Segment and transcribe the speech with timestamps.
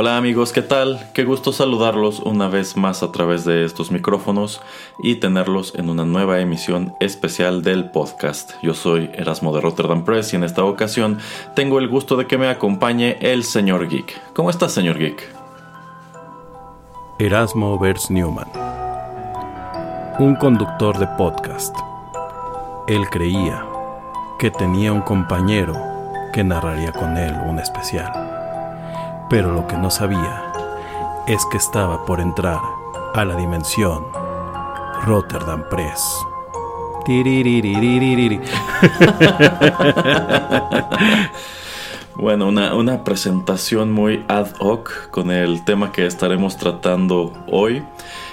[0.00, 0.98] Hola amigos, ¿qué tal?
[1.12, 4.62] Qué gusto saludarlos una vez más a través de estos micrófonos
[5.02, 8.52] y tenerlos en una nueva emisión especial del podcast.
[8.62, 11.18] Yo soy Erasmo de Rotterdam Press y en esta ocasión
[11.54, 14.32] tengo el gusto de que me acompañe el señor Geek.
[14.32, 15.22] ¿Cómo estás, señor Geek?
[17.18, 18.48] Erasmo Vers Newman,
[20.18, 21.76] un conductor de podcast.
[22.88, 23.66] Él creía
[24.38, 25.76] que tenía un compañero
[26.32, 28.29] que narraría con él un especial
[29.30, 30.52] pero lo que no sabía
[31.28, 32.60] es que estaba por entrar
[33.14, 34.04] a la dimensión
[35.06, 36.02] Rotterdam Press.
[42.16, 47.84] bueno, una, una, presentación muy ad hoc con el tema que estaremos tratando hoy,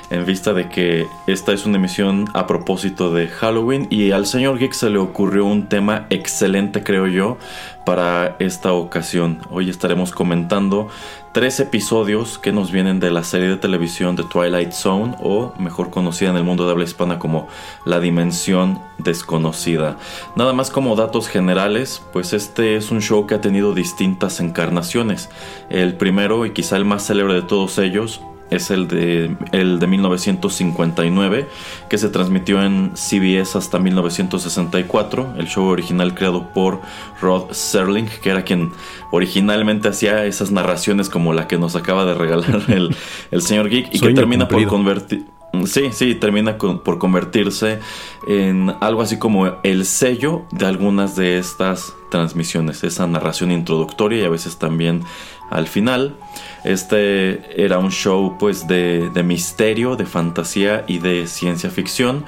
[0.09, 4.57] en vista de que esta es una emisión a propósito de Halloween y al señor
[4.57, 7.37] Geek se le ocurrió un tema excelente, creo yo,
[7.85, 9.39] para esta ocasión.
[9.49, 10.87] Hoy estaremos comentando
[11.33, 15.89] tres episodios que nos vienen de la serie de televisión de Twilight Zone o mejor
[15.89, 17.47] conocida en el mundo de habla hispana como
[17.85, 19.97] La Dimensión Desconocida.
[20.35, 25.29] Nada más como datos generales, pues este es un show que ha tenido distintas encarnaciones.
[25.69, 29.87] El primero y quizá el más célebre de todos ellos es el de, el de
[29.87, 31.47] 1959,
[31.89, 36.81] que se transmitió en CBS hasta 1964, el show original creado por
[37.21, 38.71] Rod Serling, que era quien
[39.11, 42.95] originalmente hacía esas narraciones como la que nos acaba de regalar el,
[43.31, 45.25] el señor Geek, y que termina por convertir...
[45.65, 47.79] Sí, sí, termina por convertirse
[48.27, 54.25] en algo así como el sello de algunas de estas transmisiones, esa narración introductoria y
[54.25, 55.03] a veces también
[55.49, 56.15] al final.
[56.63, 62.25] Este era un show pues de, de misterio, de fantasía y de ciencia ficción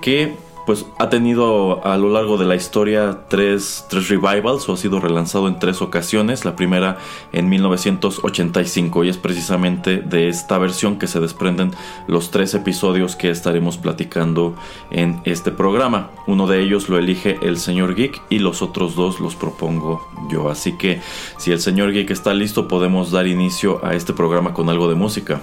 [0.00, 0.36] que
[0.66, 5.00] pues ha tenido a lo largo de la historia tres, tres, revivals o ha sido
[5.00, 6.44] relanzado en tres ocasiones.
[6.44, 6.98] La primera
[7.32, 11.72] en 1985 y es precisamente de esta versión que se desprenden
[12.06, 14.54] los tres episodios que estaremos platicando
[14.90, 16.10] en este programa.
[16.26, 20.48] Uno de ellos lo elige el señor Geek y los otros dos los propongo yo.
[20.48, 21.00] Así que
[21.38, 24.94] si el señor Geek está listo podemos dar inicio a este programa con algo de
[24.94, 25.40] música.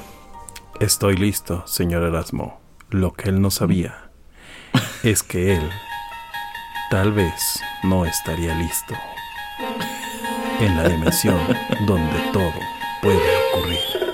[0.80, 2.60] Estoy listo, señor Erasmo.
[2.90, 4.09] Lo que él no sabía
[5.04, 5.70] es que él
[6.90, 8.96] tal vez no estaría listo
[10.60, 11.40] en la dimensión
[11.86, 12.54] donde todo
[13.02, 13.18] puede
[13.54, 14.09] ocurrir.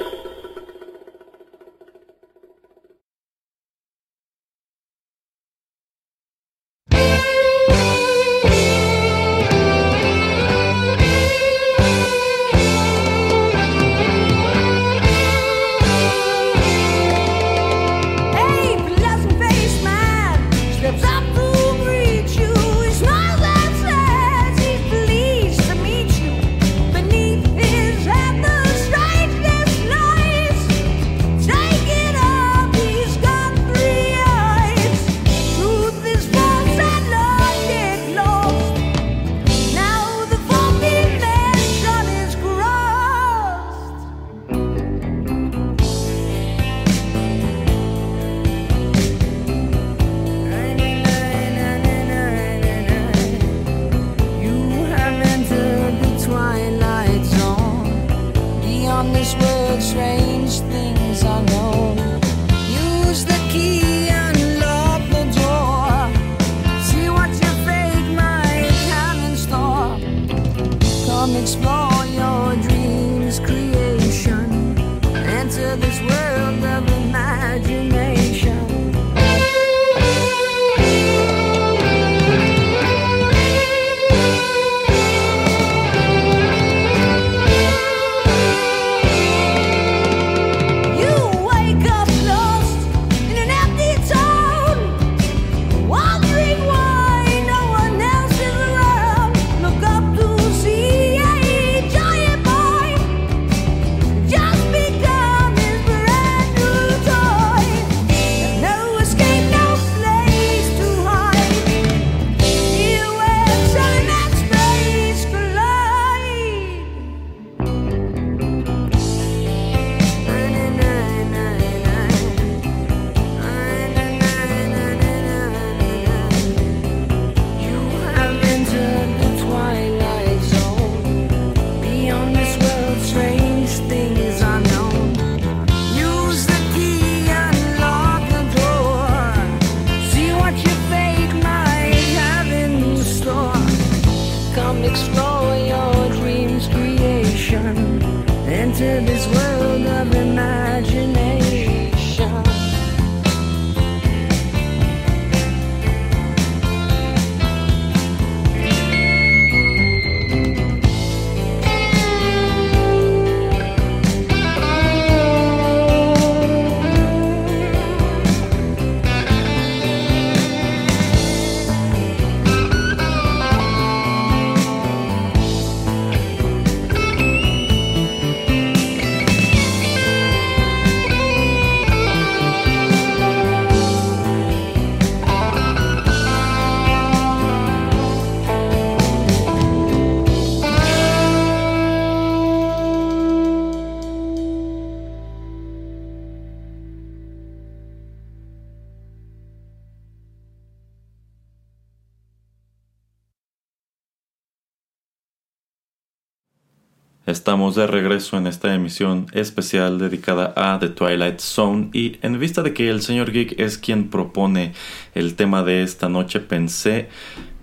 [207.46, 212.64] Estamos de regreso en esta emisión especial dedicada a The Twilight Zone y en vista
[212.64, 214.74] de que el señor Geek es quien propone
[215.14, 217.08] el tema de esta noche pensé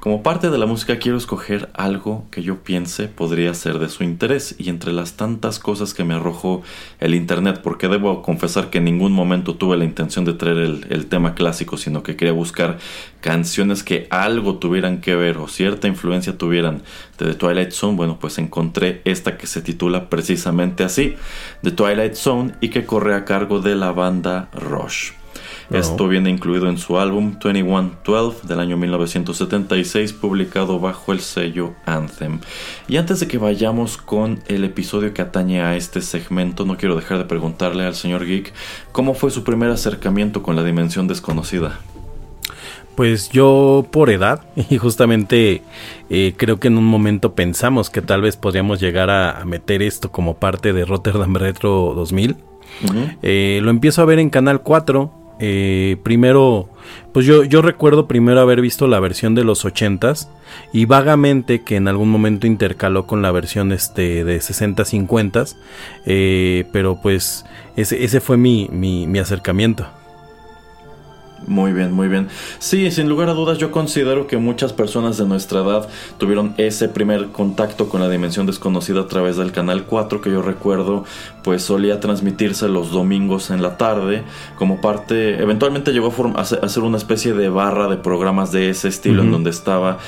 [0.02, 4.02] como parte de la música quiero escoger algo que yo piense podría ser de su
[4.02, 6.62] interés y entre las tantas cosas que me arrojó
[6.98, 11.06] el internet, porque debo confesar que en ningún momento tuve la intención de traer el,
[11.06, 12.78] tema clásico, sino que quería buscar
[13.20, 16.82] canciones que algo tuvieran que ver o cierta influencia tuvieran
[17.16, 21.14] de The Twilight Zone, bueno pues encontré esta que se titula precisamente así,
[21.62, 25.21] The Twilight Zone y que corre a cargo de la banda Rush.
[25.72, 25.78] No.
[25.78, 32.40] Esto viene incluido en su álbum 2112 del año 1976, publicado bajo el sello Anthem.
[32.88, 36.94] Y antes de que vayamos con el episodio que atañe a este segmento, no quiero
[36.94, 38.52] dejar de preguntarle al señor Geek
[38.92, 41.80] cómo fue su primer acercamiento con la dimensión desconocida.
[42.94, 45.62] Pues yo por edad, y justamente
[46.10, 49.80] eh, creo que en un momento pensamos que tal vez podríamos llegar a, a meter
[49.80, 52.32] esto como parte de Rotterdam Retro 2000.
[52.32, 53.16] Uh -huh.
[53.22, 56.68] eh, lo empiezo a ver en Canal 4, eh, primero,
[57.10, 60.28] pues yo, yo recuerdo primero haber visto la versión de los 80s
[60.72, 65.56] y vagamente que en algún momento intercaló con la versión este, de 60-50s,
[66.06, 67.44] eh, pero pues
[67.74, 69.88] ese, ese fue mi, mi, mi acercamiento.
[71.46, 72.28] Muy bien, muy bien.
[72.58, 76.88] Sí, sin lugar a dudas yo considero que muchas personas de nuestra edad tuvieron ese
[76.88, 81.04] primer contacto con la dimensión desconocida a través del canal 4 que yo recuerdo
[81.42, 84.22] pues solía transmitirse los domingos en la tarde
[84.56, 89.22] como parte, eventualmente llegó a, ser una especie de barra de programas de ese estilo
[89.22, 89.26] uh -huh.
[89.26, 89.98] en donde estaba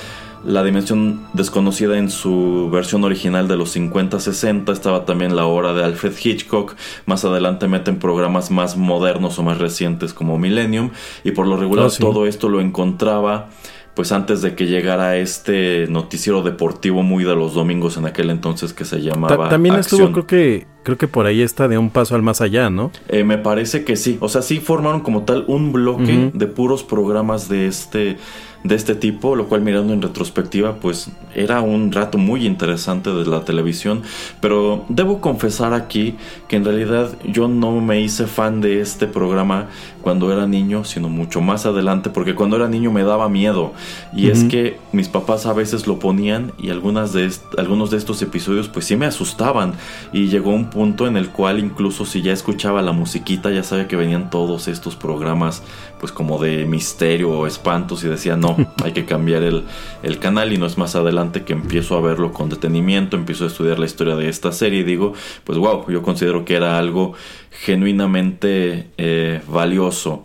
[0.45, 5.85] la dimensión desconocida en su versión original de los 50-60 estaba también la hora de
[5.85, 6.75] Alfred Hitchcock
[7.07, 10.91] más adelante meten programas más modernos o más recientes como Millennium
[11.25, 12.01] y por lo regular oh, sí.
[12.01, 13.49] todo esto lo encontraba
[13.95, 18.73] pues antes de que llegara este noticiero deportivo muy de los domingos en aquel entonces
[18.73, 20.03] que se llamaba Ta también Acción.
[20.03, 22.91] estuvo creo que creo que por ahí está de un paso al más allá no
[23.09, 26.33] eh, me parece que sí o sea sí formaron como tal un bloque uh -huh.
[26.33, 28.19] de puros programas de este
[28.65, 33.27] de este tipo, lo cual mirando en retrospectiva pues era un rato muy interesante de
[33.27, 34.03] la televisión,
[34.41, 36.17] pero debo confesar aquí
[36.55, 39.67] que en realidad yo no me hice fan de este programa
[40.03, 43.73] cuando era niño, sino mucho más adelante, porque cuando era niño me daba miedo.
[44.13, 44.33] Y uh -huh.
[44.33, 48.69] es que mis papás a veces lo ponían y algunas de algunos de estos episodios
[48.69, 49.73] pues sí me asustaban.
[50.13, 53.89] Y llegó un punto en el cual incluso si ya escuchaba la musiquita ya sabía
[53.89, 55.63] que venían todos estos programas
[55.99, 59.65] pues como de misterio o espantos y decía no, hay que cambiar el,
[60.03, 63.47] el, canal y no es más adelante que empiezo a verlo con detenimiento, empiezo a
[63.47, 67.15] estudiar la historia de esta serie y digo, pues wow, yo considero que era algo
[67.51, 70.25] genuinamente eh, valioso.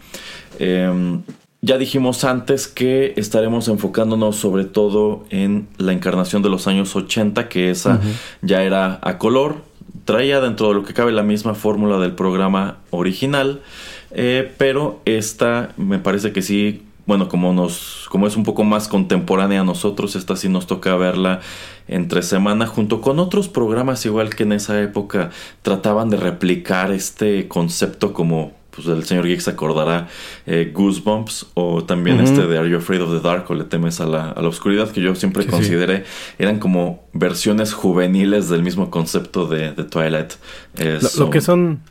[0.59, 1.19] Eh,
[1.61, 7.49] ya dijimos antes que estaremos enfocándonos sobre todo en la encarnación de los años 80,
[7.49, 8.13] que esa uh -huh.
[8.41, 9.57] ya era a color,
[10.05, 13.61] traía dentro de lo que cabe la misma fórmula del programa original,
[14.11, 18.87] eh, pero esta me parece que sí bueno, como nos, como es un poco más
[18.87, 21.39] contemporánea a nosotros, esta sí nos toca verla
[21.87, 25.31] entre semana junto con otros programas igual que en esa época
[25.63, 30.07] trataban de replicar este concepto como pues el señor Geek se acordará
[30.45, 32.25] eh, Goosebumps o también uh -huh.
[32.25, 34.47] este de Are You Afraid of the Dark o Le temes a la, a la
[34.47, 36.35] oscuridad que yo siempre sí, consideré sí.
[36.37, 40.33] eran como versiones juveniles del mismo concepto de, de Twilight.
[40.77, 41.81] Eh, lo, lo, que son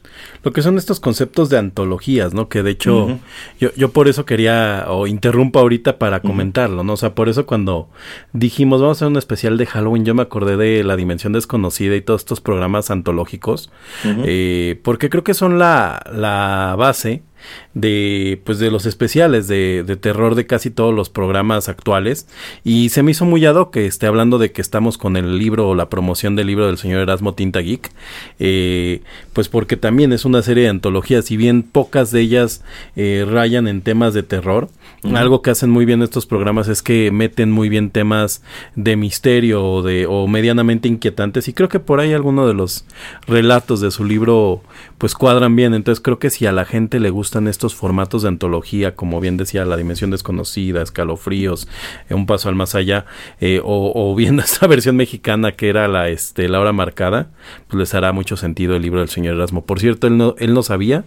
[0.42, 2.48] lo que son estos conceptos de antologías, ¿no?
[2.48, 3.18] Que de hecho uh -huh.
[3.60, 6.92] yo, yo por eso quería o interrumpo ahorita para comentarlo, ¿no?
[6.94, 7.88] O sea, por eso cuando
[8.32, 11.96] dijimos vamos a hacer un especial de Halloween, yo me acordé de La Dimensión Desconocida
[11.96, 13.70] y todos estos programas antológicos,
[14.04, 14.22] uh -huh.
[14.26, 17.22] eh, porque creo que son la, la base
[17.74, 22.26] de pues de los especiales de, de, terror de casi todos los programas actuales.
[22.64, 25.68] Y se me hizo muy ado que esté hablando de que estamos con el libro
[25.68, 27.90] o la promoción del libro del señor Erasmo Tinta Geek
[28.38, 29.02] eh,
[29.32, 32.62] pues porque también es una serie de antologías si bien pocas de ellas
[32.96, 34.68] eh, rayan en temas de terror.
[35.14, 38.42] Algo que hacen muy bien estos programas es que meten muy bien temas
[38.74, 42.84] de misterio o de o medianamente inquietantes y creo que por ahí algunos de los
[43.26, 44.62] relatos de su libro
[44.98, 45.74] pues cuadran bien.
[45.74, 47.10] Entonces creo que si a la gente le
[47.48, 51.68] estos formatos de antología, como bien decía, La Dimensión Desconocida, Escalofríos,
[52.08, 53.04] eh, Un Paso al Más Allá,
[53.40, 57.30] eh, o, o, viendo esta versión mexicana que era la, este, la hora marcada,
[57.68, 59.64] pues les hará mucho sentido el libro del señor Erasmo.
[59.64, 61.04] Por cierto, él no, él no sabía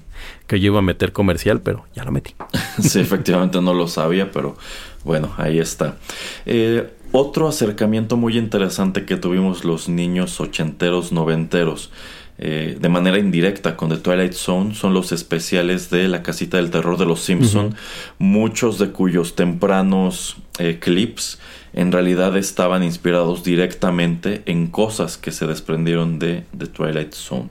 [0.47, 2.35] que yo iba a meter comercial, pero ya lo metí.
[2.79, 4.55] sí, efectivamente no lo sabía, pero
[5.03, 5.97] bueno, ahí está.
[6.45, 11.91] Eh, otro acercamiento muy interesante que tuvimos los niños ochenteros, noventeros
[12.43, 16.71] eh, de manera indirecta con The Twilight Zone son los especiales de La Casita del
[16.71, 17.75] Terror de los Simpson,
[18.17, 21.37] muchos de cuyos tempranos eh, clips
[21.73, 27.49] en realidad estaban inspirados directamente en cosas que se desprendieron de The Twilight Zone.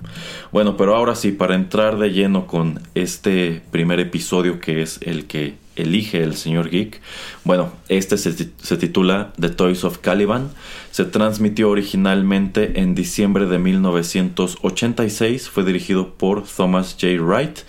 [0.51, 5.27] Bueno, pero ahora sí, para entrar de lleno con este primer episodio que es el
[5.27, 7.01] que elige el señor Geek.
[7.45, 10.51] Bueno, este se, se, titula The Toys of Caliban.
[10.91, 15.49] Se transmitió originalmente en diciembre de 1986.
[15.49, 17.23] Fue dirigido por Thomas J.
[17.23, 17.61] Wright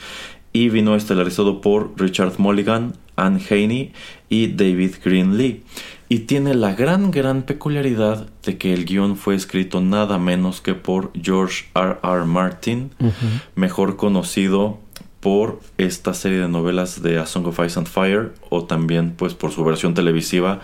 [0.53, 3.93] y vino estelarizado por Richard Mulligan, Anne Haney
[4.29, 5.63] y David Green Lee.
[6.09, 10.73] Y tiene la gran, gran peculiaridad de que el guion fue escrito nada menos que
[10.73, 11.99] por George R.
[12.03, 12.25] R.
[12.25, 13.41] Martin, uh -huh.
[13.55, 14.79] mejor conocido
[15.21, 19.33] por esta serie de novelas de A Song of Ice and Fire o también pues
[19.33, 20.59] por su versión televisiva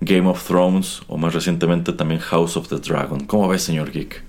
[0.00, 3.24] Game of Thrones o más recientemente también House of the Dragon.
[3.24, 4.22] ¿Cómo ves, señor Geek?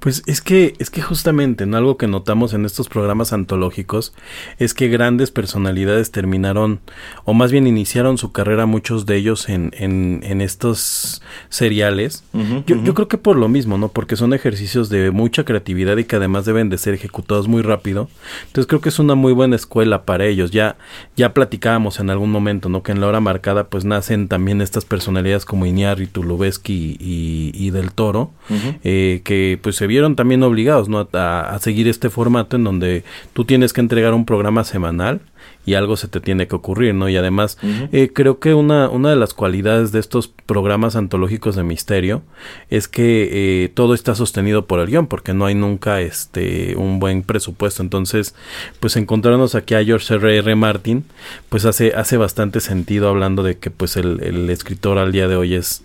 [0.00, 4.14] Pues es que, es que justamente en algo que notamos en estos programas antológicos
[4.58, 6.80] es que grandes personalidades terminaron,
[7.24, 12.24] o más bien iniciaron su carrera, muchos de ellos en, en, en estos seriales.
[12.32, 12.84] Uh -huh, yo, uh -huh.
[12.84, 13.88] yo, creo que por lo mismo, ¿no?
[13.88, 18.08] Porque son ejercicios de mucha creatividad y que además deben de ser ejecutados muy rápido.
[18.46, 20.50] Entonces creo que es una muy buena escuela para ellos.
[20.50, 20.78] Ya,
[21.14, 22.82] ya platicábamos en algún momento, ¿no?
[22.82, 27.70] Que en la hora marcada pues nacen también estas personalidades como Iñárritu, Lubeski y, y,
[27.70, 28.78] Del Toro, uh -huh.
[28.82, 31.08] eh, que pues se vieron también obligados ¿no?
[31.12, 35.20] a, a, seguir este formato en donde tú tienes que entregar un programa semanal
[35.66, 37.08] y algo se te tiene que ocurrir, ¿no?
[37.08, 37.88] Y además uh -huh.
[37.92, 42.22] eh, creo que una, una de las cualidades de estos programas antológicos de misterio
[42.70, 46.98] es que eh, todo está sostenido por el guion, porque no hay nunca este un
[46.98, 47.82] buen presupuesto.
[47.82, 48.34] Entonces,
[48.80, 50.38] pues encontrarnos aquí a George R.
[50.38, 50.54] R.
[50.54, 51.04] Martin,
[51.48, 55.36] pues hace, hace bastante sentido hablando de que pues el, el escritor al día de
[55.36, 55.82] hoy es,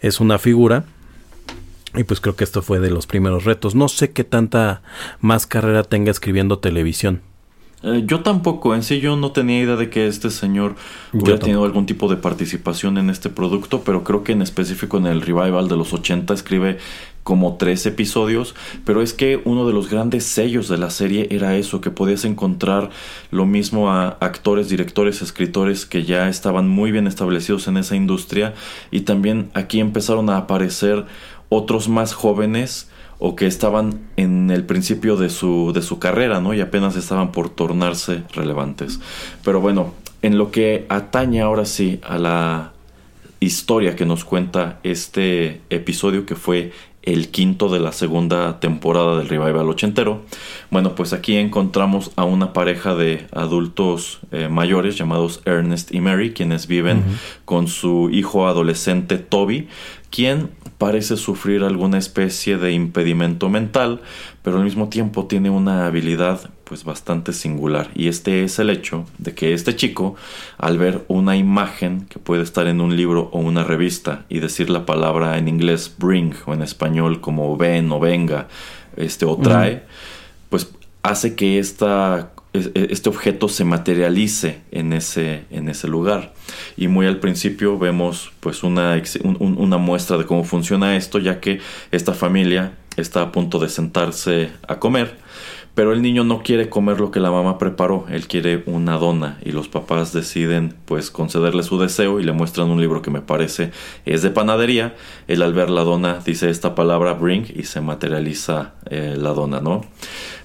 [0.00, 0.84] es una figura
[1.94, 3.74] y pues creo que esto fue de los primeros retos.
[3.74, 4.82] No sé qué tanta
[5.20, 7.22] más carrera tenga escribiendo televisión.
[7.82, 10.74] Eh, yo tampoco, en sí yo no tenía idea de que este señor
[11.12, 15.06] hubiera tenido algún tipo de participación en este producto, pero creo que en específico en
[15.06, 16.78] el revival de los 80 escribe
[17.22, 18.54] como tres episodios,
[18.84, 22.24] pero es que uno de los grandes sellos de la serie era eso, que podías
[22.24, 22.90] encontrar
[23.30, 28.54] lo mismo a actores, directores, escritores que ya estaban muy bien establecidos en esa industria
[28.90, 31.04] y también aquí empezaron a aparecer
[31.48, 32.88] otros más jóvenes
[33.18, 36.54] o que estaban en el principio de su, de su carrera, ¿no?
[36.54, 39.00] Y apenas estaban por tornarse relevantes.
[39.42, 42.72] Pero bueno, en lo que atañe ahora sí a la
[43.40, 49.28] historia que nos cuenta este episodio que fue el quinto de la segunda temporada del
[49.28, 50.22] revival ochentero.
[50.70, 56.32] Bueno, pues aquí encontramos a una pareja de adultos eh, mayores llamados Ernest y Mary,
[56.32, 57.44] quienes viven uh -huh.
[57.46, 59.68] con su hijo adolescente Toby,
[60.10, 64.00] quien parece sufrir alguna especie de impedimento mental,
[64.42, 67.90] pero al mismo tiempo tiene una habilidad pues bastante singular.
[67.94, 70.16] Y este es el hecho de que este chico
[70.58, 74.70] al ver una imagen que puede estar en un libro o una revista y decir
[74.70, 78.48] la palabra en inglés bring o en español como ven o venga
[78.96, 79.82] este o trae
[80.50, 80.70] pues
[81.02, 82.32] hace que esta
[82.74, 86.34] este objeto se materialice en ese, en ese lugar.
[86.76, 91.40] Y muy al principio vemos pues una, un, una muestra de cómo funciona esto, ya
[91.40, 91.60] que
[91.90, 95.16] esta familia está a punto de sentarse a comer,
[95.78, 99.38] pero el niño no quiere comer lo que la mamá preparó, él quiere una dona
[99.44, 103.20] y los papás deciden pues concederle su deseo y le muestran un libro que me
[103.20, 103.70] parece
[104.04, 104.96] es de panadería,
[105.28, 109.60] él al ver la dona dice esta palabra bring y se materializa eh, la dona,
[109.60, 109.82] ¿no?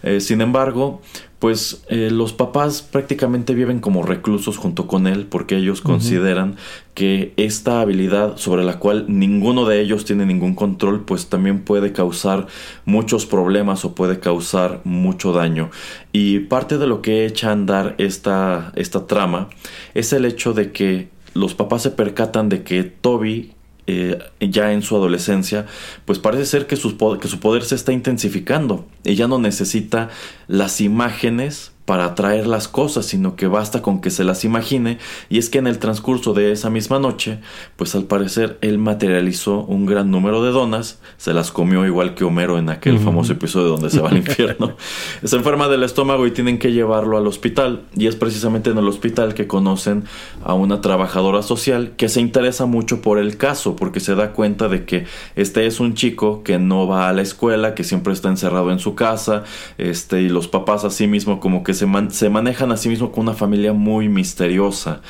[0.03, 1.01] Eh, sin embargo,
[1.43, 6.55] pues eh, los papás prácticamente viven como reclusos junto con él porque ellos consideran
[6.93, 11.91] que esta habilidad sobre la cual ninguno de ellos tiene ningún control pues también puede
[11.91, 12.47] causar
[12.85, 15.69] muchos problemas o puede causar mucho daño.
[16.13, 19.49] Y parte de lo que echa a andar esta, esta trama
[19.95, 23.51] es el hecho de que los papás se percatan de que Toby
[23.85, 25.65] eh, ya en su adolescencia,
[26.05, 28.87] pues parece ser que, que su poder se está intensificando.
[29.03, 30.09] Ella no necesita
[30.47, 34.99] las imágenes para atraer las cosas, sino que basta con que se las imagine,
[35.29, 37.39] y es que en el transcurso de esa misma noche,
[37.75, 42.23] pues al parecer él materializó un gran número de donas, se las comió igual que
[42.23, 44.77] Homero en aquel famoso episodio donde se va al infierno,
[45.23, 48.87] se enferma del estómago y tienen que llevarlo al hospital, y es precisamente en el
[48.87, 50.05] hospital que conocen
[50.43, 54.69] a una trabajadora social que se interesa mucho por el caso, porque se da cuenta
[54.69, 58.29] de que este es un chico que no va a la escuela, que siempre está
[58.29, 59.43] encerrado en su casa,
[59.77, 63.33] este, y los papás así mismo como que se, manejan a sí mismos con una
[63.33, 65.01] familia muy misteriosa.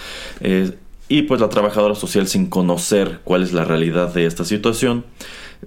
[0.41, 0.71] Eh,
[1.09, 5.05] y pues la trabajadora social sin conocer cuál es la realidad de esta situación,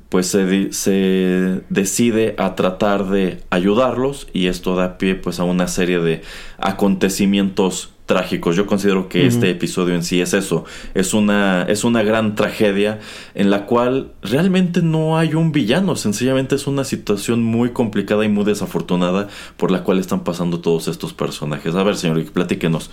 [0.08, 5.68] pues se, se, decide a tratar de ayudarlos y esto da pie pues a una
[5.68, 6.22] serie de
[6.58, 8.56] acontecimientos trágicos.
[8.56, 13.00] Yo considero que este episodio en sí es eso, es una, es una gran tragedia
[13.34, 18.28] en la cual realmente no hay un villano, sencillamente es una situación muy complicada y
[18.28, 21.74] muy desafortunada por la cual están pasando todos estos personajes.
[21.74, 22.90] A ver, señor, platíquenos,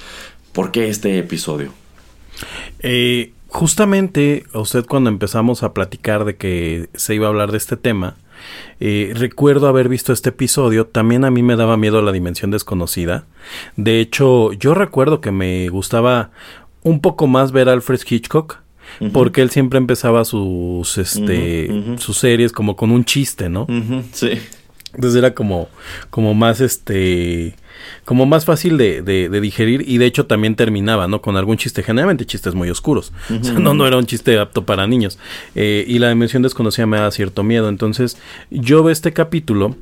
[0.51, 1.71] ¿por qué este episodio?
[2.79, 7.77] Eh, justamente, usted cuando empezamos a platicar de que se iba a hablar de este
[7.77, 8.15] tema,
[8.85, 13.23] eh, recuerdo haber visto este episodio, también a mí me daba miedo la dimensión desconocida.
[13.77, 16.31] De hecho, yo recuerdo que me gustaba
[16.81, 18.57] un poco más ver a Alfred Hitchcock.
[19.13, 23.65] Porque él siempre empezaba sus, este, sus series como con un chiste, ¿no?
[24.11, 24.31] sí.
[24.93, 25.69] Entonces era como,
[26.11, 27.55] como más, este,
[28.05, 31.21] como más fácil de, de, digerir y de hecho también terminaba, ¿no?
[31.21, 33.11] Con algún chiste, generalmente chistes muy oscuros.
[33.29, 35.17] O sea, no, no era un chiste apto para niños.
[35.55, 37.69] Eh, y la dimensión desconocida me da cierto miedo.
[37.69, 38.17] Entonces,
[38.51, 39.75] yo veo este capítulo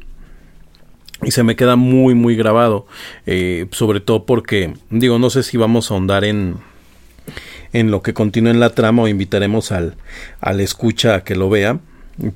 [1.24, 2.88] y se me queda muy, muy grabado.
[3.26, 6.56] Eh, sobre todo porque, digo, no sé si vamos a ahondar en,
[7.74, 9.95] en lo que continúa en la trama o invitaremos al,
[10.39, 11.80] al escucha a que lo vea.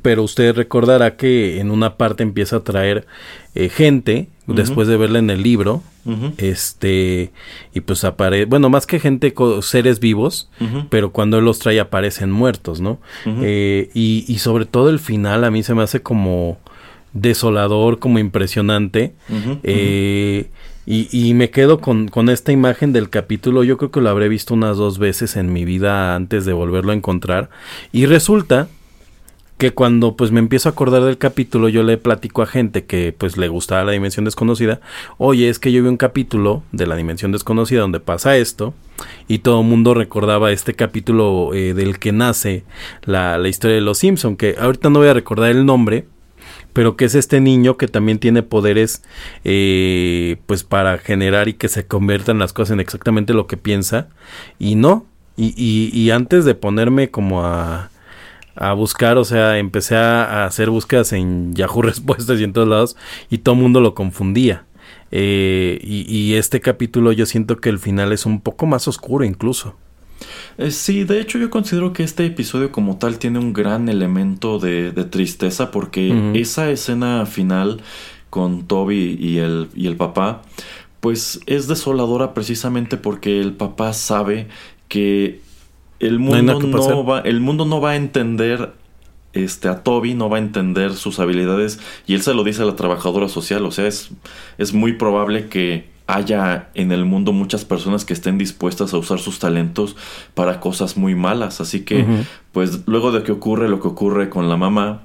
[0.02, 3.06] Pero usted recordará que en una parte empieza a traer
[3.54, 5.84] eh, gente después de verla en el libro.
[6.38, 7.32] Este,
[7.74, 10.52] y pues aparece, bueno, más que gente, seres vivos,
[10.92, 13.00] pero cuando él los trae aparecen muertos, ¿no?
[13.26, 16.60] Eh, y, y, sobre todo el final a mí se me hace como
[17.14, 19.16] desolador, como impresionante.
[19.64, 20.50] Eh,
[20.86, 23.64] y, y, me quedo con, con, esta imagen del capítulo.
[23.64, 26.92] Yo creo que lo habré visto unas dos veces en mi vida antes de volverlo
[26.92, 27.50] a encontrar.
[27.92, 28.68] Y resulta
[29.58, 33.14] que cuando pues me empiezo a acordar del capítulo yo le platico a gente que
[33.18, 34.82] pues le gustaba la dimensión desconocida,
[35.18, 38.74] oye es que yo vi un capítulo de la dimensión desconocida donde pasa esto
[39.28, 42.64] y todo el mundo recordaba este capítulo eh, del que nace
[43.04, 46.06] la, la historia de los Simpson, que ahorita no voy a recordar el nombre,
[46.74, 49.02] pero que es este niño que también tiene poderes
[49.44, 54.10] eh, pues para generar y que se conviertan las cosas en exactamente lo que piensa.
[54.60, 55.06] Y no
[55.38, 57.90] y, y, y antes de ponerme como a
[58.56, 62.96] a buscar, o sea, empecé a, hacer búsquedas en Yahoo Respuestas y en todos lados
[63.30, 64.66] y todo el mundo lo confundía.
[65.12, 69.76] Eh, y, este capítulo yo siento que el final es un poco más oscuro incluso.
[70.58, 74.60] Eh, sí, de hecho yo considero que este episodio como tal tiene un gran elemento
[74.60, 77.82] de, tristeza porque esa escena final
[78.30, 80.42] con Toby y el, y el papá
[81.00, 84.48] pues es desoladora precisamente porque el papá sabe
[84.88, 85.40] que
[86.00, 88.74] el mundo no, va, el mundo no va a entender
[89.36, 92.66] este, a Toby no va a entender sus habilidades y él se lo dice a
[92.66, 94.12] la trabajadora social, o sea, es,
[94.58, 99.20] es muy probable que haya en el mundo muchas personas que estén dispuestas a usar
[99.20, 99.96] sus talentos
[100.34, 102.06] para cosas muy malas, así que
[102.52, 105.02] pues luego de que ocurre lo que ocurre con la mamá,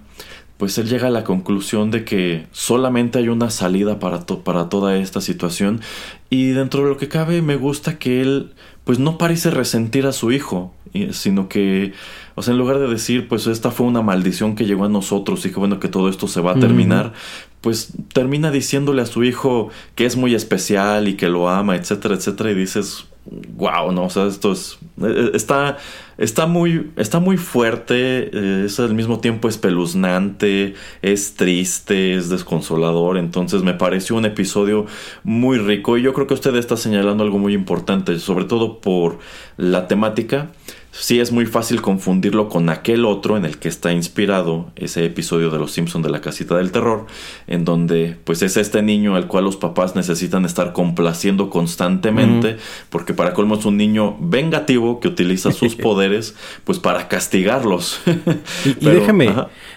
[0.59, 4.97] pues él llega a la conclusión de que solamente hay una salida para, para toda
[4.99, 5.81] esta situación
[6.29, 8.53] y dentro de lo que cabe me gusta que él
[8.85, 10.75] pues no parece resentir a su hijo,
[11.13, 11.93] sino que,
[12.35, 15.45] o sea, en lugar de decir, pues esta fue una maldición que llegó a nosotros
[15.47, 17.13] y que bueno que todo esto se va a terminar,
[17.61, 22.15] pues termina diciéndole a su hijo que es muy especial y que lo ama, etcétera,
[22.15, 25.79] etcétera, y dices, wow, no, o sea, esto es, e, e, está,
[26.19, 33.19] está muy, está muy fuerte, eh, es al mismo tiempo espeluznante, es triste, es desconsolador,
[33.19, 34.87] entonces me pareció un episodio
[35.23, 39.19] muy rico y yo creo que usted está señalando algo muy importante, sobre todo por
[39.57, 40.51] la temática
[40.93, 45.51] sí es muy fácil confundirlo con aquel otro en el que está inspirado ese episodio
[45.51, 47.07] de Los Simpson de la casita del terror,
[47.47, 52.57] en donde pues es este niño al cual los papás necesitan estar complaciendo constantemente,
[52.89, 58.01] porque para colmo es un niño vengativo que utiliza sus poderes pues para castigarlos.
[58.65, 59.35] y, déjeme,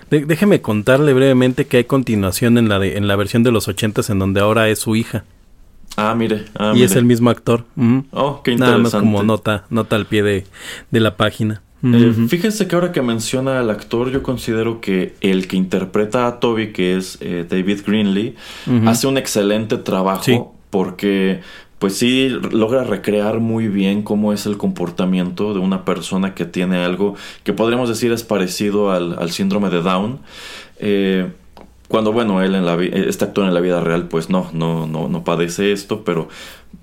[0.09, 4.09] déjeme contarle brevemente que hay continuación en la, de, en la versión de los ochentas
[4.09, 5.23] en donde ahora es su hija.
[5.95, 6.45] Ah, mire.
[6.57, 7.65] Ah, y es el mismo actor.
[8.11, 8.57] Oh, qué interesante.
[8.59, 11.61] Nada más como nota, nota al pie de, la página.
[11.83, 16.39] Eh, fíjense que ahora que menciona al actor, yo considero que el que interpreta a
[16.39, 18.35] Toby, que es eh, David Greenlee,
[18.85, 21.41] hace un excelente trabajo porque
[21.83, 26.77] pues sí logra recrear muy bien cómo es el comportamiento de una persona que tiene
[26.77, 30.19] algo que podríamos decir es parecido al, al síndrome de Down.
[30.79, 31.29] Eh,
[31.93, 35.09] cuando, bueno, él en la este actor en la vida real, pues no, no, no,
[35.09, 36.27] no padece esto, pero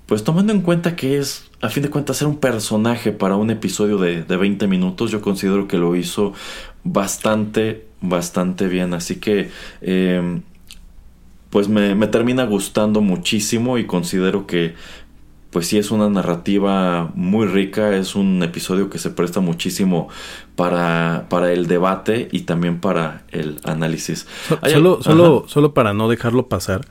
[0.05, 3.49] pues tomando en cuenta que es, a fin de cuentas, ser un personaje para un
[3.49, 6.31] episodio de, de 20 minutos, yo considero que lo hizo
[6.85, 8.93] bastante, bastante bien.
[8.93, 9.49] Así que,
[9.81, 10.43] em,
[11.49, 14.75] pues me, me termina gustando muchísimo y considero que
[15.51, 20.07] pues sí es una narrativa muy rica, es un episodio que se presta muchísimo
[20.55, 24.27] para, para el debate y también para el análisis.
[24.71, 26.87] solo, solo, solo para no dejarlo pasar,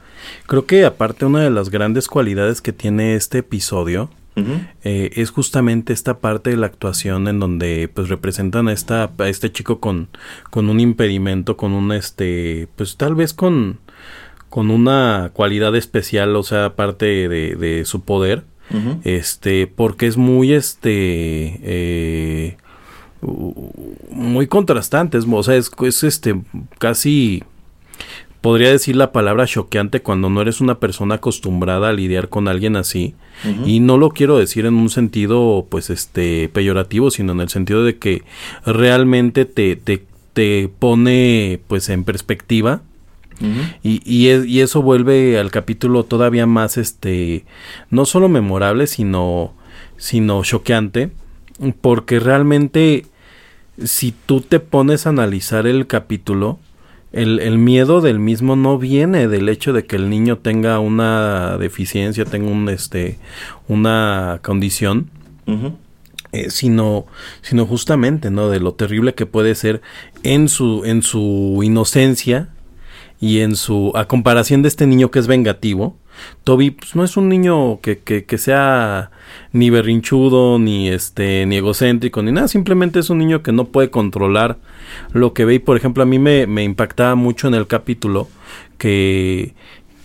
[0.46, 4.10] creo que aparte una de las grandes cualidades que tiene este episodio
[4.84, 9.28] eh, es justamente esta parte de la actuación en donde pues representan a, esta, a
[9.28, 10.08] este chico con,
[10.50, 13.80] con un impedimento, con un este, pues tal vez con
[14.48, 18.42] con una cualidad especial, o sea, aparte de, de su poder,
[19.04, 22.56] este, porque es muy, este, eh,
[24.11, 26.40] muy contrastante, o sea, es, es, este,
[26.78, 27.42] casi,
[28.40, 32.76] podría decir la palabra choqueante cuando no eres una persona acostumbrada a lidiar con alguien
[32.76, 33.14] así,
[33.64, 37.85] y no lo quiero decir en un sentido, pues, este, peyorativo, sino en el sentido
[37.85, 38.22] de que
[38.66, 42.83] realmente te, te, te pone, pues, en perspectiva,
[43.83, 47.44] y, y, eso vuelve al capítulo todavía más, este,
[47.88, 49.55] no solo memorable, sino,
[49.96, 51.11] sino choqueante,
[51.81, 53.07] porque realmente,
[53.83, 56.59] si tú te pones a analizar el capítulo,
[57.12, 61.57] el, el, miedo del mismo no viene del hecho de que el niño tenga una
[61.59, 63.18] deficiencia, tenga un, este,
[63.68, 65.11] una condición,
[66.33, 67.07] eh, sino,
[67.42, 68.48] sino justamente, ¿no?
[68.50, 69.83] De lo terrible que puede ser
[70.22, 72.50] en su, en su inocencia,
[73.20, 75.96] y en su a comparación de este niño que es vengativo,
[76.44, 79.11] Toby pues, no es un niño que, que, que, sea
[79.52, 83.90] ni berrinchudo, ni este, ni egocéntrico, ni nada, simplemente es un niño que no puede
[83.90, 84.59] controlar
[85.12, 85.54] lo que ve.
[85.54, 88.28] Y por ejemplo, a mí me, me impactaba mucho en el capítulo
[88.78, 89.54] que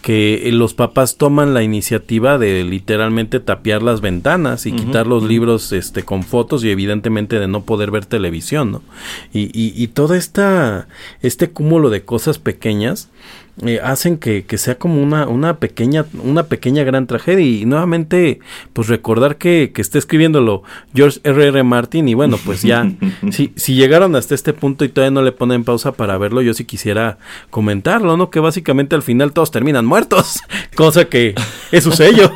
[0.05, 5.71] que los papás toman la iniciativa de literalmente tapiar las ventanas y quitar los libros
[5.71, 8.81] este con fotos y evidentemente de no poder ver televisión, ¿no?
[9.33, 10.87] Y, y, y todo esta,
[11.23, 13.09] este cúmulo de cosas pequeñas
[13.63, 17.45] eh, hacen que, que, sea como una, una pequeña, una pequeña gran tragedia.
[17.45, 18.39] Y nuevamente,
[18.73, 20.63] pues recordar que, que está escribiéndolo
[20.93, 21.47] George R.
[21.47, 21.63] R.
[21.63, 22.09] Martin.
[22.09, 22.91] Y bueno, pues ya,
[23.31, 26.53] si, si llegaron hasta este punto y todavía no le ponen pausa para verlo, yo
[26.53, 27.17] sí quisiera
[27.49, 28.29] comentarlo, ¿no?
[28.29, 30.41] Que básicamente al final todos terminan muertos.
[30.75, 31.33] Cosa que
[31.71, 32.31] es su sello.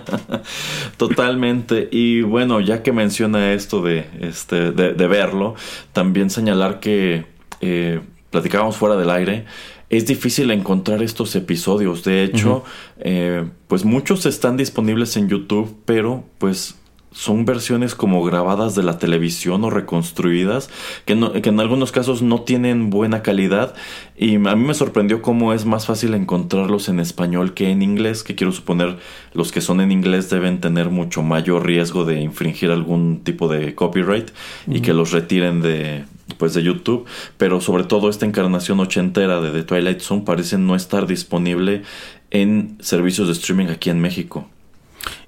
[0.96, 1.88] Totalmente.
[1.90, 5.56] Y bueno, ya que menciona esto de, este, de, de verlo,
[5.92, 7.24] también señalar que
[7.60, 9.44] eh, platicábamos fuera del aire
[9.90, 12.04] es difícil encontrar estos episodios.
[12.04, 12.64] De hecho,
[13.00, 16.76] eh, pues muchos están disponibles en YouTube, pero pues
[17.12, 20.70] son versiones como grabadas de la televisión o reconstruidas,
[21.06, 23.74] que, que, en algunos casos no tienen buena calidad.
[24.16, 28.22] Y a mí me sorprendió cómo es más fácil encontrarlos en español que en inglés,
[28.22, 28.98] que quiero suponer
[29.32, 33.74] los que son en inglés deben tener mucho mayor riesgo de infringir algún tipo de
[33.74, 34.30] copyright
[34.68, 36.04] y que los retiren de,
[36.38, 40.74] pues de YouTube, pero sobre todo esta encarnación ochentera de The Twilight Zone parece no
[40.74, 41.82] estar disponible
[42.30, 44.48] en servicios de streaming aquí en México.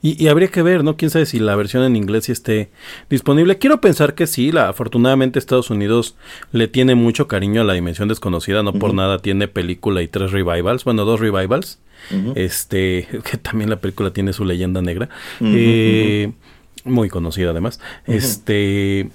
[0.03, 0.97] Y, habría que ver, ¿no?
[0.97, 2.71] Quién sabe si la versión en inglés sí esté
[3.09, 3.59] disponible.
[3.59, 6.17] Quiero pensar que sí, la, afortunadamente Estados Unidos
[6.51, 10.33] le tiene mucho cariño a la dimensión desconocida, no por nada tiene película y tres
[10.33, 11.79] revivals, bueno, dos revivals.
[12.35, 15.09] Este, que también la película tiene su leyenda negra.
[15.41, 16.33] Eh,
[16.85, 17.81] muy conocida además.
[18.07, 19.09] Este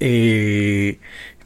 [0.00, 0.98] eh,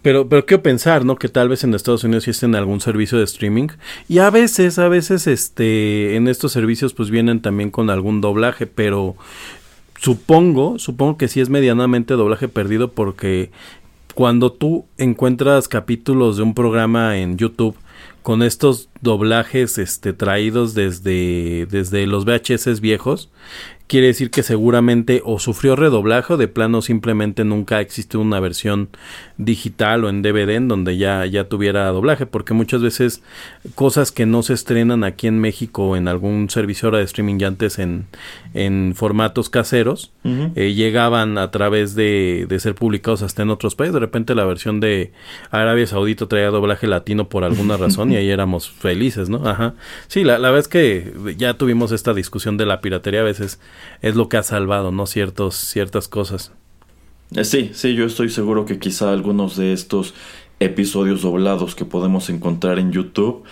[0.03, 1.17] pero, pero quiero pensar, ¿no?
[1.17, 3.69] Que tal vez en Estados Unidos estén algún servicio de streaming.
[4.09, 8.67] Y a veces, a veces, este, en estos servicios pues vienen también con algún doblaje,
[8.67, 9.17] pero
[10.01, 13.51] supongo, supongo que sí es medianamente doblaje perdido porque
[14.15, 17.77] cuando tú encuentras capítulos de un programa en YouTube
[18.23, 23.31] con estos doblajes este, traídos desde, desde los VHS viejos
[23.89, 28.91] quiere decir que seguramente o sufrió redoblaje o de plano simplemente nunca existió una versión
[29.39, 33.23] digital o en DVD en donde ya, ya tuviera doblaje, porque muchas veces
[33.75, 37.79] cosas que no se estrenan aquí en México en algún servicio de streaming ya antes
[37.79, 38.07] en,
[38.55, 43.95] en formatos caseros, eh, llegaban a través de, de ser publicados hasta en otros países.
[43.95, 45.13] De repente la versión de
[45.51, 49.49] Arabia Saudita traía doblaje latino por alguna razón y ahí éramos felices, ¿no?
[49.49, 49.75] Ajá.
[50.07, 53.61] Sí, la, la verdad es que ya tuvimos esta discusión de la piratería a veces
[54.03, 55.07] es lo que ha salvado, ¿no?
[55.07, 56.53] Ciertos, ciertas cosas.
[57.35, 60.15] Eh, sí, sí, yo estoy seguro que quizá algunos de estos
[60.61, 63.45] episodios doblados que podemos encontrar en YouTube,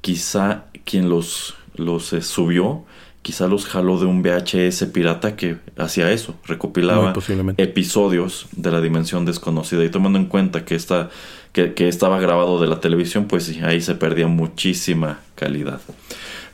[0.00, 2.84] quizá quien los, los eh, subió,
[3.22, 7.12] quizá los jaló de un VHS pirata que hacía eso, recopilaba
[7.56, 11.10] episodios de la dimensión desconocida y tomando en cuenta que, esta,
[11.52, 15.80] que, que estaba grabado de la televisión, pues ahí se perdía muchísima calidad.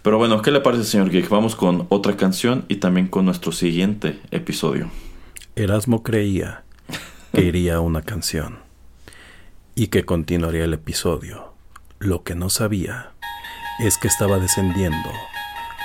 [0.03, 1.29] Pero bueno, ¿qué le parece, señor Geek?
[1.31, 4.90] Vamos con otra canción y también con nuestro siguiente episodio.
[5.57, 6.64] Erasmo creía
[7.33, 8.59] que iría una canción
[9.74, 11.55] y que continuaría el episodio.
[12.00, 13.12] Lo que no sabía
[13.81, 15.09] es que estaba descendiendo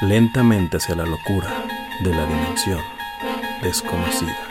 [0.02, 1.66] lentamente hacia la locura
[2.00, 2.82] de la dimensión
[3.62, 4.49] desconocida.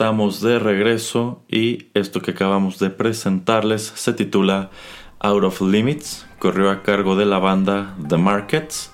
[0.00, 4.70] Estamos de regreso y esto que acabamos de presentarles se titula
[5.18, 8.92] Out of Limits, corrió a cargo de la banda The Markets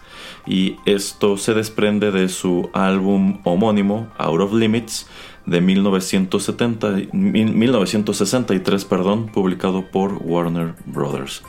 [0.49, 5.07] y esto se desprende de su álbum homónimo Out of Limits
[5.47, 11.45] de 1970, 1963, perdón, publicado por Warner Brothers.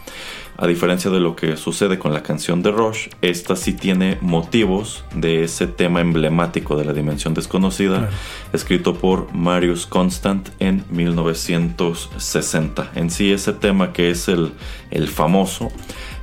[0.60, 5.04] A diferencia de lo que sucede con la canción de Rush, esta sí tiene motivos
[5.16, 8.10] de ese tema emblemático de la dimensión desconocida,
[8.54, 12.92] escrito por Marius Constant en 1960.
[12.96, 14.52] En sí ese tema que es el,
[14.90, 15.70] el famoso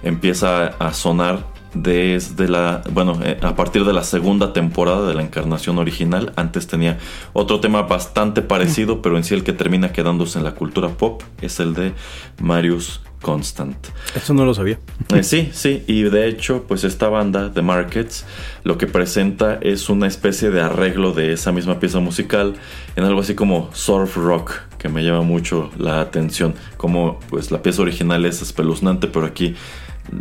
[0.03, 5.23] empieza a sonar desde la, bueno, eh, a partir de la segunda temporada de la
[5.23, 6.33] encarnación original.
[6.37, 6.99] Antes tenía
[7.33, 11.23] otro tema bastante parecido, pero en sí el que termina quedándose en la cultura pop
[11.41, 11.93] es el de
[12.41, 13.75] Marius Constant.
[14.15, 14.79] Eso no lo sabía.
[15.09, 18.27] Eh, sí, sí, y de hecho, pues esta banda, The Markets,
[18.65, 22.55] lo que presenta es una especie de arreglo de esa misma pieza musical
[22.97, 26.55] en algo así como surf rock, que me llama mucho la atención.
[26.77, 29.57] Como pues la pieza original es espeluznante, pero aquí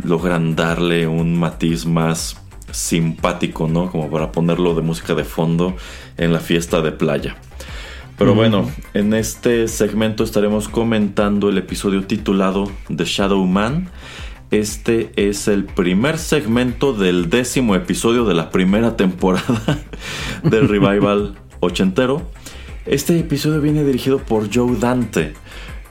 [0.02, 2.38] logran darle un matiz más
[2.72, 3.90] simpático, ¿no?
[3.90, 5.76] Como para ponerlo de música de fondo
[6.16, 7.36] en la fiesta de playa.
[8.16, 13.88] Pero bueno, en este segmento estaremos comentando el episodio titulado The Shadow Man.
[14.50, 19.80] Este es el primer segmento del décimo episodio de la primera temporada
[20.44, 22.22] del revival ochentero.
[22.86, 25.34] Este episodio viene dirigido por Joe Dante.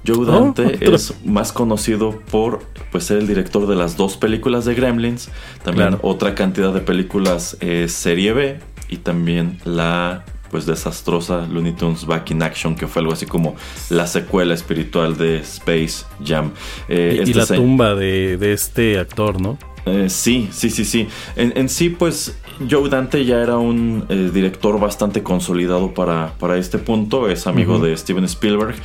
[0.07, 2.59] Joe Oh, Dante es más conocido por
[2.91, 5.29] pues, ser el director de las dos películas de Gremlins,
[5.63, 5.99] también Claro.
[6.03, 8.59] otra cantidad de películas eh, serie B
[8.89, 13.55] y también la pues desastrosa Looney Tunes Back in Action que fue algo así como
[13.89, 16.51] la secuela espiritual de Space Jam.
[16.87, 19.57] Eh, Y, y este la tumba de, de este actor, ¿no?
[19.87, 21.07] eh, sí, sí, sí, sí.
[21.35, 22.37] En, en sí, pues
[22.69, 27.27] Joe Dante ya era un eh, director bastante consolidado para, para este punto.
[27.27, 28.75] Es amigo de Steven Spielberg.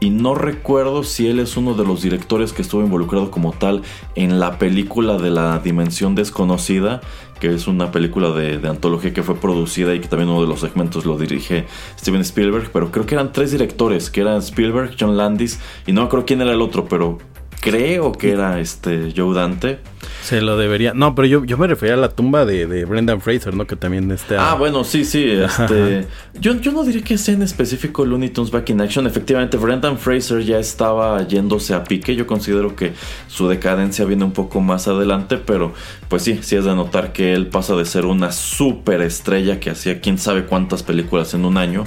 [0.00, 3.82] Y no recuerdo si él es uno de los directores que estuvo involucrado como tal
[4.14, 7.00] en la película de la Dimensión Desconocida,
[7.40, 10.48] que es una película de, de antología que fue producida y que también uno de
[10.48, 11.66] los segmentos lo dirige
[11.98, 12.70] Steven Spielberg.
[12.72, 16.40] Pero creo que eran tres directores, que eran Spielberg, John Landis y no acuerdo quién
[16.40, 17.18] era el otro, pero
[17.60, 19.78] creo que era este Joe Dante.
[20.22, 20.94] Se lo debería.
[20.94, 23.66] No, pero yo, yo me refería a la tumba de, de Brendan Fraser, ¿no?
[23.66, 24.36] Que también este.
[24.36, 25.30] Ah, bueno, sí, sí.
[25.30, 26.06] Este,
[26.38, 29.06] yo, yo no diría que sea en específico Looney Tunes Back in Action.
[29.06, 32.14] Efectivamente, Brendan Fraser ya estaba yéndose a pique.
[32.14, 32.92] Yo considero que
[33.26, 35.72] su decadencia viene un poco más adelante, pero
[36.08, 39.70] pues sí, sí es de notar que él pasa de ser una super estrella que
[39.70, 41.84] hacía quién sabe cuántas películas en un año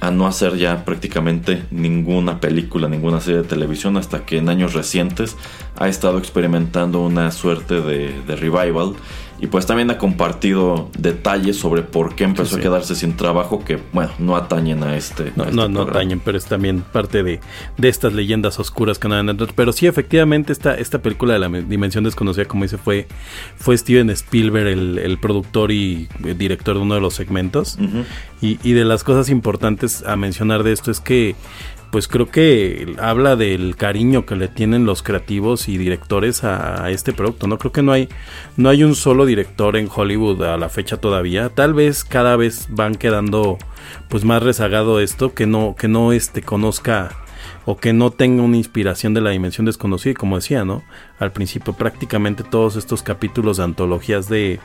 [0.00, 4.74] a no hacer ya prácticamente ninguna película, ninguna serie de televisión, hasta que en años
[4.74, 5.36] recientes
[5.78, 8.94] ha estado experimentando una suerte de, de revival.
[9.38, 13.62] Y pues también ha compartido detalles sobre por qué empezó Sí, a quedarse sin trabajo
[13.64, 15.32] que, bueno, no atañen a este.
[15.36, 17.40] No, a este no, atañen, pero es también parte de,
[17.76, 21.48] de estas leyendas oscuras que no han Pero sí, efectivamente, esta, esta película de la
[21.48, 23.06] Dimensión Desconocida, como dice, fue,
[23.56, 27.78] fue Steven Spielberg, el, el productor y eh, director de uno de los segmentos.
[28.40, 31.34] Y, y de las cosas importantes a mencionar de esto es que,
[31.90, 37.12] pues creo que habla del cariño que le tienen los creativos y directores a, este
[37.12, 37.46] producto.
[37.46, 38.08] No creo que no hay,
[38.56, 41.48] no hay un solo director en Hollywood a la fecha todavía.
[41.48, 43.58] Tal vez cada vez van quedando,
[44.08, 47.16] pues más rezagado esto, que no, que no este conozca
[47.64, 50.12] o que no tenga una inspiración de la dimensión desconocida.
[50.12, 50.84] Y como decía, ¿no?
[51.18, 54.60] Al principio prácticamente todos estos capítulos de antologías de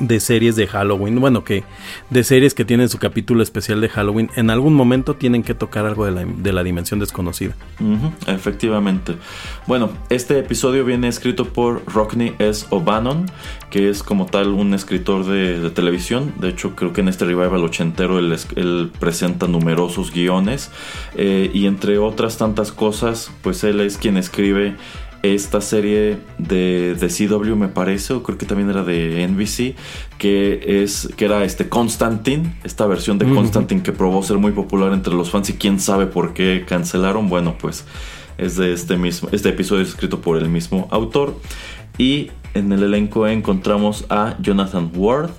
[0.00, 1.62] de series de Halloween, bueno, que
[2.10, 5.86] de series que tienen su capítulo especial de Halloween, en algún momento tienen que tocar
[5.86, 7.54] algo de la, de la dimensión desconocida.
[8.26, 9.14] Efectivamente.
[9.66, 12.66] Bueno, este episodio viene escrito por Rockney S.
[12.70, 13.26] O'Bannon,
[13.70, 16.34] que es como tal un escritor de, televisión.
[16.40, 20.70] De hecho, creo que en este revival ochentero él, él presenta numerosos guiones.
[21.14, 24.76] eh, y entre otras tantas cosas, pues él es quien escribe
[25.22, 29.74] esta serie de, de CW me parece, o creo que también era de NBC,
[30.18, 33.26] que es que era este Constantine, esta versión de.
[33.26, 37.28] Constantine que probó ser muy popular entre los fans y quién sabe por qué cancelaron.
[37.28, 37.84] Bueno, pues
[38.38, 41.36] es de este mismo, este episodio es escrito por el mismo autor
[41.98, 45.30] y en el elenco encontramos a Jonathan Ward,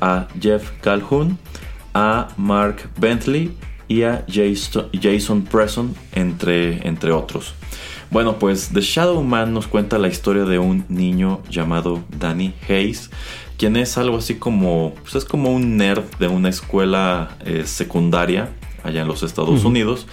[0.00, 1.38] a Jeff Calhoun,
[1.94, 3.52] a Mark Bentley
[3.86, 7.54] y a Jason, Jason Presson, entre, entre otros.
[8.10, 13.10] Bueno, pues The Shadow Man nos cuenta la historia de un niño llamado Danny Hayes,
[13.58, 18.50] quien es algo así como, pues es como un nerd de una escuela eh, secundaria
[18.82, 19.64] allá en los Estados.
[19.64, 20.06] Unidos,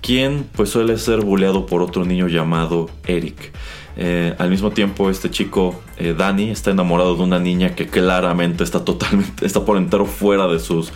[0.00, 3.52] quien pues suele ser bulleado por otro niño llamado Eric.
[3.96, 8.62] Eh, al mismo tiempo, este chico, eh, Danny, está enamorado de una niña que claramente
[8.62, 10.92] está totalmente, está por entero fuera de sus,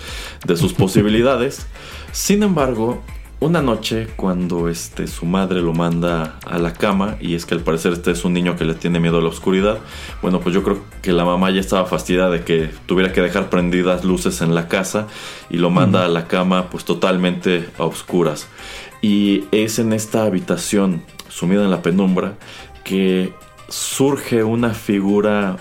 [0.47, 1.67] de sus posibilidades.
[2.13, 3.03] Sin embargo,
[3.45, 7.61] una noche cuando este, su madre lo manda a la cama y es que al
[7.61, 9.79] parecer este es un niño que le tiene miedo a la oscuridad,
[10.23, 13.51] bueno pues yo creo que la mamá ya estaba fastidiada de que tuviera que dejar
[13.51, 15.09] prendidas luces en la casa
[15.51, 18.49] y lo manda a la cama pues totalmente a oscuras.
[19.03, 22.39] Y es en esta habitación sumida en la penumbra
[22.83, 23.33] que
[23.69, 25.59] surge una figura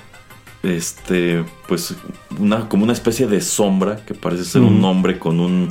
[0.63, 1.96] este pues
[2.39, 5.67] una como una especie de sombra que parece ser un hombre con un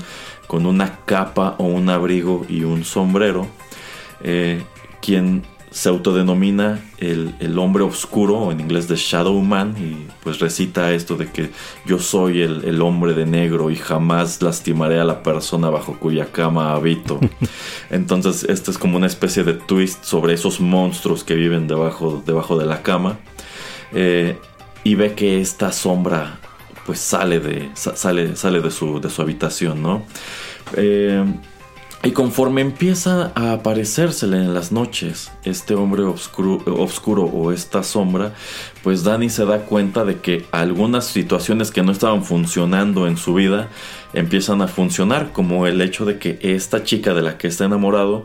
[0.53, 3.47] con una capa o un abrigo y un sombrero
[4.23, 4.63] eh,
[5.01, 10.41] quien se autodenomina el, el hombre oscuro o en inglés de Shadow Man y pues
[10.41, 11.53] recita esto de que
[11.87, 16.27] yo soy el, el hombre de negro y jamás lastimaré a la persona bajo cuya
[16.27, 17.19] cama habito.
[17.91, 22.59] Entonces esto es como una especie de twist sobre esos monstruos que viven debajo, debajo
[22.59, 23.19] de la cama
[23.95, 24.37] eh,
[24.85, 26.41] y ve que esta sombra
[26.87, 30.03] pues sale de, sa- sale, sale de, su, de su habitación, ¿no?
[30.77, 31.25] Eh,
[32.05, 38.33] Y conforme empieza a aparecérsele en las noches este hombre oscuro, oscuro, o esta sombra,
[38.83, 43.35] pues Dani se da cuenta de que algunas situaciones que no estaban funcionando en su
[43.35, 43.69] vida
[44.15, 48.25] empiezan a funcionar, como el hecho de que esta chica de la que está enamorado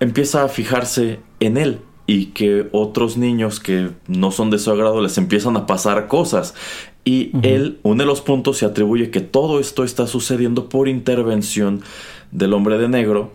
[0.00, 5.02] empieza a fijarse en él y que otros niños que no son de su agrado
[5.02, 6.54] les empiezan a pasar cosas.
[7.04, 11.82] Y él une los puntos y atribuye que todo esto está sucediendo por intervención
[12.30, 13.32] del hombre de negro.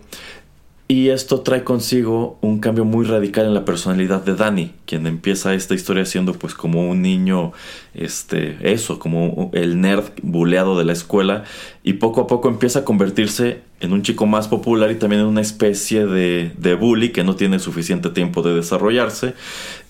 [0.90, 5.54] Y esto trae consigo un cambio muy radical en la personalidad de Danny, quien empieza
[5.54, 7.52] esta historia siendo pues como un niño,
[7.94, 11.44] este, eso, como el nerd buleado de la escuela,
[11.84, 15.28] y poco a poco empieza a convertirse en un chico más popular y también en
[15.28, 19.34] una especie de, de bully que no tiene suficiente tiempo de desarrollarse,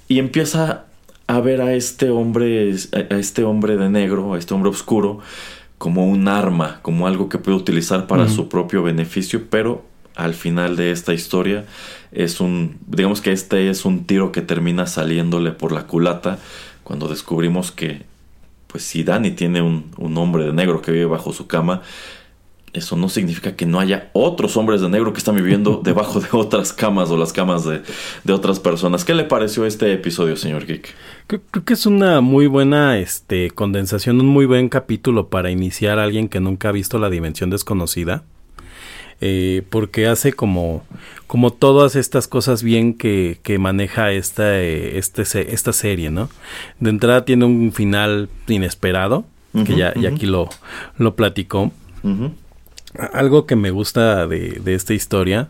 [0.07, 0.85] y empieza
[1.27, 5.19] a ver a este hombre, a este hombre de negro, a este hombre oscuro,
[5.77, 10.75] como un arma, como algo que puede utilizar para su propio beneficio, pero al final
[10.75, 11.65] de esta historia
[12.11, 16.39] es un, digamos que este es un tiro que termina saliéndole por la culata
[16.83, 18.03] cuando descubrimos que,
[18.67, 21.83] pues si Danny tiene un, un hombre de negro que vive bajo su cama,
[22.73, 26.27] eso no significa que no haya otros hombres de negro que están viviendo debajo de
[26.31, 29.05] otras camas o las camas de, otras personas.
[29.05, 30.93] ¿Qué le pareció este episodio, señor Geek?
[31.27, 36.03] Creo, que es una muy buena este, condensación, un muy buen capítulo para iniciar a
[36.03, 38.23] alguien que nunca ha visto la dimensión desconocida.
[39.19, 40.83] Eh, porque hace como,
[41.25, 45.23] como todas estas cosas bien que, que maneja esta, eh, este,
[45.53, 46.29] esta serie, ¿no?
[46.79, 49.25] De entrada tiene un final inesperado,
[49.65, 50.49] que ya, aquí lo,
[50.99, 51.71] lo platicó
[53.13, 55.49] algo que me gusta de, de, esta historia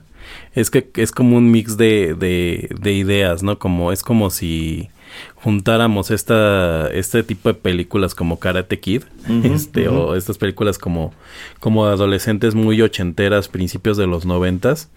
[0.56, 3.60] es que es como un mix de, de, de, ideas, ¿no?
[3.60, 4.90] Como es como si
[5.36, 9.04] juntáramos esta este tipo de películas como Karate Kid,
[9.44, 11.14] este o estas películas como
[11.60, 14.90] como adolescentes muy ochenteras, principios de los noventas,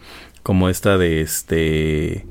[0.42, 2.26] como esta de este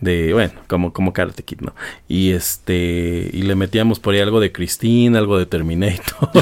[0.00, 1.74] de bueno como como Karate Kid no
[2.08, 6.30] y este y le metíamos por ahí algo de Christine algo de Terminator.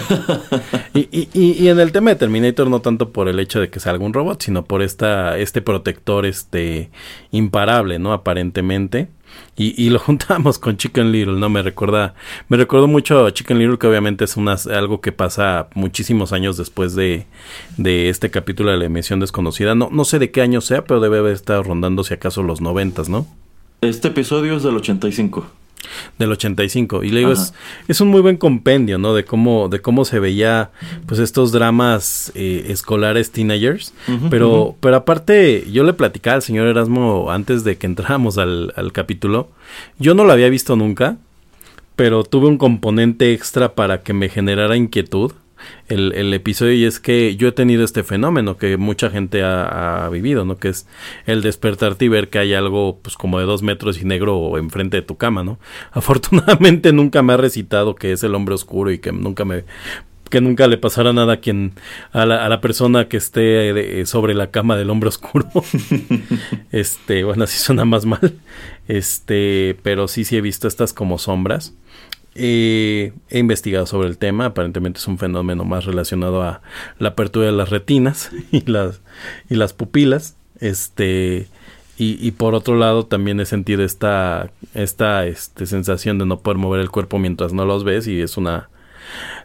[0.95, 3.78] Y, y, y, en el tema de Terminator no tanto por el hecho de que
[3.78, 6.91] salga un robot sino por esta este protector este
[7.30, 9.07] imparable no aparentemente
[9.57, 11.49] y, y, lo juntamos con Chicken Little, ¿no?
[11.49, 12.14] Me recuerda,
[12.49, 16.57] me recuerdo mucho a Chicken Little, que obviamente es una, algo que pasa muchísimos años
[16.57, 17.26] después de,
[17.76, 19.74] de este capítulo de la emisión desconocida.
[19.74, 22.61] No, no sé de qué año sea, pero debe haber estado rondando si acaso los
[22.61, 23.26] noventas, ¿no?
[23.80, 25.47] Este episodio es del 85.
[26.18, 27.05] Del 85.
[27.05, 27.55] Y le digo, es,
[27.87, 29.14] es, un muy buen compendio, ¿no?
[29.14, 30.70] De cómo, de cómo se veía,
[31.07, 33.95] pues, estos dramas eh, escolares teenagers.
[34.31, 38.93] pero, pero aparte, yo le platicaba al señor Erasmo antes de que entráramos al, al
[38.93, 39.49] capítulo.
[39.99, 41.16] Yo no lo había visto nunca,
[41.97, 45.33] pero tuve un componente extra para que me generara inquietud
[45.89, 50.09] el, el, episodio y es que yo he tenido este fenómeno que mucha gente ha,
[50.11, 50.59] vivido, ¿no?
[50.59, 50.87] Que es
[51.27, 54.99] el despertarte y ver que hay algo pues como de dos metros y negro enfrente
[54.99, 55.59] de tu cama, ¿no?
[55.93, 59.65] Afortunadamente nunca me ha recitado que es el hombre oscuro y que nunca me
[60.31, 61.73] que nunca le pasara nada a quien
[62.13, 65.49] a la, a la persona que esté sobre la cama del hombre oscuro
[66.71, 68.35] este bueno así suena más mal
[68.89, 71.75] este pero sí sí he visto estas como sombras
[72.39, 76.62] he investigado sobre el tema, aparentemente es un fenómeno más relacionado a
[76.99, 79.01] la apertura de las retinas y las,
[79.51, 80.36] y las pupilas.
[80.61, 81.47] Este,
[81.97, 86.59] y, y, por otro lado también he sentido esta, esta este, sensación de no poder
[86.59, 88.68] mover el cuerpo mientras no los ves y es una...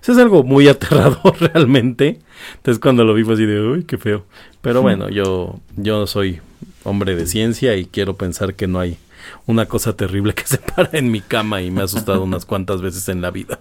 [0.01, 2.19] Es algo muy aterrador realmente.
[2.55, 4.25] Entonces cuando lo vi fue así de, uy, qué feo.
[4.61, 6.41] Pero bueno, yo, yo soy
[6.83, 8.97] hombre de ciencia y quiero pensar que no hay
[9.45, 12.81] una cosa terrible que se para en mi cama y me ha asustado unas cuantas
[12.81, 13.59] veces en la vida.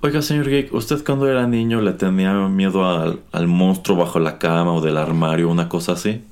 [0.00, 4.38] Oiga, señor Geek, ¿usted cuando era niño le tenía miedo al, al monstruo bajo la
[4.38, 6.22] cama o del armario, una cosa así?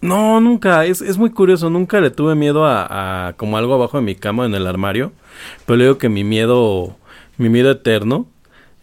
[0.00, 0.84] No, nunca.
[0.84, 1.70] Es, es muy curioso.
[1.70, 5.12] Nunca le tuve miedo a, a, como algo abajo de mi cama en el armario.
[5.64, 6.96] Pero le digo que mi miedo,
[7.38, 8.26] mi miedo eterno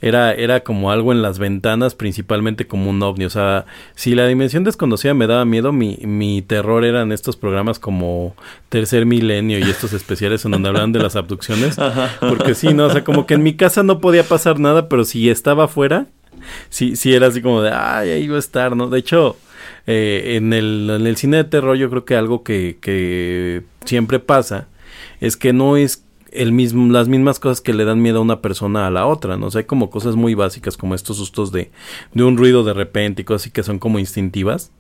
[0.02, 3.26] era, era como algo en las ventanas, principalmente como un ovni.
[3.26, 7.78] O sea, si la dimensión desconocida me daba miedo, mi, mi terror eran estos programas
[7.78, 8.36] como
[8.70, 11.78] Tercer Milenio y estos especiales en donde hablaban de las abducciones.
[12.20, 12.88] Porque sí, ¿no?
[12.88, 16.08] O sea, como que en mi casa no podía pasar nada, pero si estaba afuera,
[16.70, 18.88] sí, sí era así como de, ay, ahí iba a estar, ¿no?
[18.88, 19.38] De hecho,
[19.86, 24.20] eh, en, el, en el cine de terror yo creo que algo que, que siempre
[24.20, 24.68] pasa
[25.20, 28.42] es que no es el mismo, las mismas cosas que le dan miedo a una
[28.42, 29.48] persona a la otra, ¿no?
[29.48, 31.72] O sea, hay como cosas muy básicas como estos sustos de,
[32.14, 34.72] de un ruido de repente y cosas así que son como instintivas.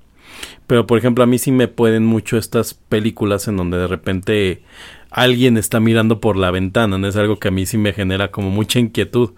[0.67, 4.63] Pero por ejemplo, a mí sí me pueden mucho estas películas en donde de repente
[5.09, 7.07] alguien está mirando por la ventana, ¿no?
[7.07, 9.31] Es algo que a mí sí me genera como mucha inquietud.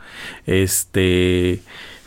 [0.46, 1.62] Este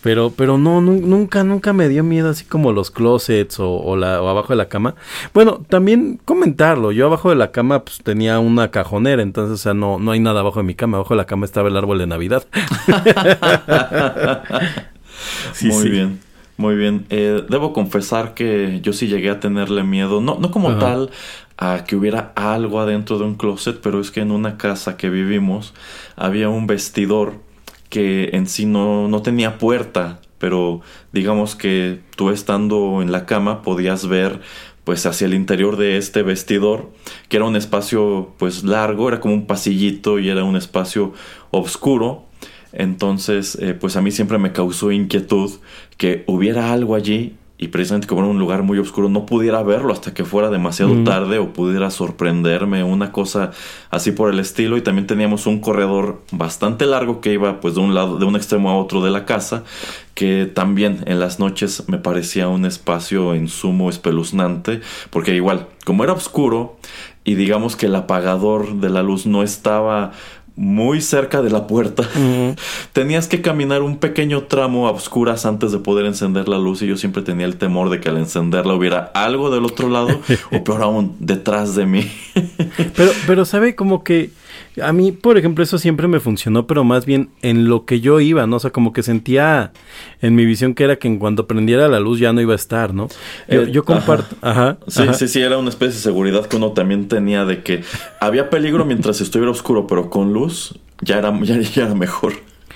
[0.07, 4.29] Pero, pero no, nunca, nunca me dio miedo así como los closets o, la, o
[4.29, 4.95] abajo de la cama.
[5.35, 9.75] Bueno, también comentarlo, yo abajo de la cama pues tenía una cajonera, entonces o sea,
[9.75, 11.99] no, no hay nada abajo de mi cama, abajo de la cama estaba el árbol
[11.99, 12.47] de Navidad.
[15.63, 16.21] muy bien.
[16.57, 17.05] Muy bien.
[17.11, 20.21] Eh, debo confesar que yo sí llegué a tenerle miedo.
[20.21, 21.11] No, no como tal
[21.59, 25.11] a que hubiera algo adentro de un closet, pero es que en una casa que
[25.11, 25.75] vivimos
[26.15, 27.45] había un vestidor
[27.97, 30.83] que en sí no, no tenía puerta, pero
[31.15, 34.43] digamos que tú estando en la cama podías ver
[34.85, 36.93] pues hacia el interior de este vestidor,
[37.31, 41.15] que era un espacio pues largo, era como un pasillito y era un espacio
[41.53, 42.27] oscuro.
[42.75, 45.53] Entonces, eh, pues a mí siempre me causó inquietud
[45.97, 49.93] que hubiera algo allí y precisamente como era un lugar muy oscuro no pudiera verlo
[49.93, 53.53] hasta que fuera demasiado tarde o pudiera sorprenderme una cosa
[53.91, 54.77] así por el estilo.
[54.77, 58.37] Y también teníamos un corredor bastante largo que iba pues de un lado de un
[58.37, 59.65] extremo a otro de la casa
[60.15, 64.81] que también en las noches me parecía un espacio en sumo espeluznante
[65.11, 66.77] porque igual como era oscuro
[67.25, 70.13] y digamos que el apagador de la luz no estaba
[70.57, 72.09] muy cerca de la puerta.
[72.93, 76.87] Tenías que caminar un pequeño tramo a oscuras antes de poder encender la luz y
[76.87, 80.21] yo siempre tenía el temor de que al encenderla hubiera algo del otro lado
[80.53, 82.11] o peor aún detrás de mí.
[82.97, 84.31] pero pero sabe como que
[84.83, 88.21] a mí, por ejemplo, eso siempre me funcionó, pero más bien en lo que yo
[88.21, 88.57] iba, ¿no?
[88.57, 89.73] O sea, como que sentía
[90.21, 92.57] en mi visión que era que en cuanto prendiera la luz ya no iba a
[92.57, 93.09] estar, ¿no?
[93.49, 94.37] Yo, eh, comparto.
[94.43, 94.79] Ajá.
[94.87, 97.83] sí, sí, sí, era una especie de seguridad que uno también tenía de que
[98.21, 102.35] había peligro mientras estuviera oscuro, pero con luz ya era, ya era mejor.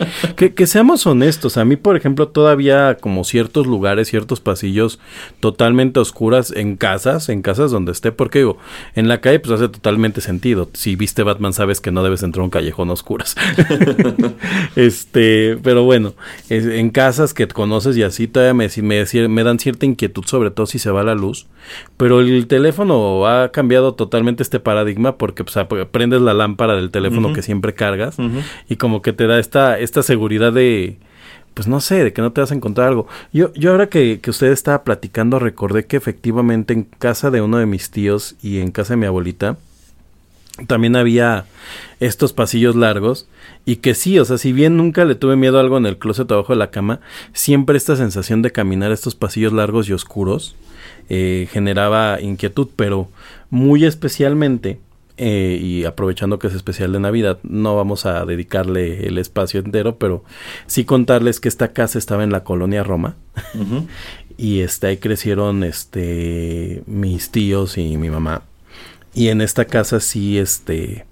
[0.37, 4.99] que, que, seamos honestos, a mí por ejemplo todavía como ciertos lugares, ciertos pasillos
[5.41, 8.59] totalmente oscuras en casas, en casas donde esté, porque digo,
[8.95, 10.69] en la calle pues hace totalmente sentido.
[10.73, 13.37] Si viste Batman sabes que no debes entrar a un callejón a oscuras.
[14.77, 16.15] este, pero bueno,
[16.49, 20.79] en casas que conoces y así todavía me, me dan cierta inquietud, sobre todo si
[20.79, 21.47] se va la luz.
[22.01, 25.59] Pero el teléfono ha cambiado totalmente este paradigma porque pues,
[25.91, 28.17] prendes la lámpara del teléfono que siempre cargas
[28.71, 30.97] y como que te da esta esta seguridad de,
[31.53, 33.07] pues no sé, de que no te vas a encontrar algo.
[33.35, 37.59] Yo, yo ahora que, que usted estaba platicando, recordé que efectivamente en casa de uno
[37.59, 39.59] de mis tíos y en casa de mi abuelita,
[40.67, 41.45] también había
[42.01, 43.29] estos pasillos largos
[43.67, 45.99] y que sí, o sea, si bien nunca le tuve miedo a algo en el
[45.99, 47.01] closet abajo de la cama,
[47.35, 50.57] siempre esta sensación de caminar estos pasillos largos y oscuros
[51.11, 53.09] eh, generaba inquietud, pero
[53.51, 54.79] muy especialmente
[55.17, 59.97] eh, y aprovechando que es especial de Navidad, no vamos a dedicarle el espacio entero,
[59.99, 60.25] pero
[60.67, 63.17] sí contarles que esta casa estaba en la colonia Roma
[64.39, 68.45] y este, ahí crecieron este, mis tíos y mi mamá.
[69.13, 71.05] Y en esta casa sí, este,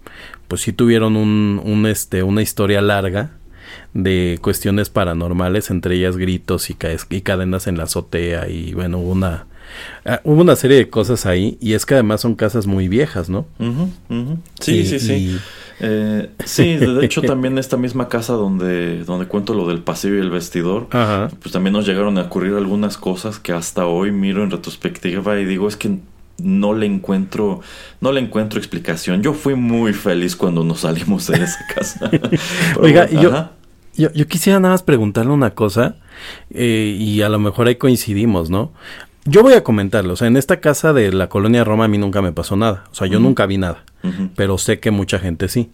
[0.47, 3.33] pues sí tuvieron un, un, este, una historia larga
[3.95, 6.77] de cuestiones paranormales, entre ellas gritos y,
[7.11, 9.48] y cadenas en la azotea y bueno, una
[10.05, 13.29] Ah, hubo una serie de cosas ahí y es que además son casas muy viejas,
[13.29, 13.47] ¿no?
[14.61, 15.39] Sí, sí, sí.
[15.81, 20.21] Eh, sí, de hecho también esta misma casa donde, donde cuento lo del pasillo y
[20.21, 24.51] el vestidor, pues también nos llegaron a ocurrir algunas cosas que hasta hoy miro en
[24.51, 25.99] retrospectiva y digo es que
[26.39, 27.61] no le encuentro,
[28.01, 29.23] no le encuentro explicación.
[29.23, 32.11] Yo fui muy feliz cuando nos salimos de esa casa.
[32.79, 33.51] Oiga, yo,
[33.97, 35.97] yo, yo, quisiera nada más preguntarle una cosa
[36.51, 38.73] eh, y a lo mejor ahí coincidimos, ¿no?
[39.29, 41.99] Yo voy a comentarlo, o sea, en esta casa de la colonia Roma a mí
[41.99, 43.85] nunca me pasó nada, o sea, yo nunca vi nada,
[44.37, 45.71] pero sé que mucha gente sí.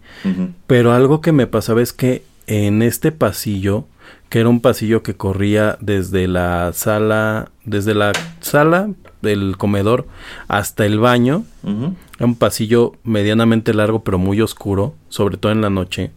[0.67, 3.85] Pero algo que me pasaba es que en este pasillo,
[4.27, 8.89] que era un pasillo que corría desde la sala, desde la sala
[9.21, 10.05] del comedor
[10.49, 15.69] hasta el baño, era un pasillo medianamente largo pero muy oscuro, sobre todo en la
[15.69, 16.11] noche.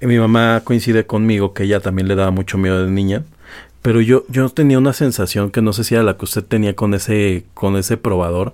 [0.00, 3.24] Y mi mamá coincide conmigo que ella también le daba mucho miedo de niña
[3.88, 6.76] pero yo, yo tenía una sensación que no sé si era la que usted tenía
[6.76, 8.52] con ese, con ese probador,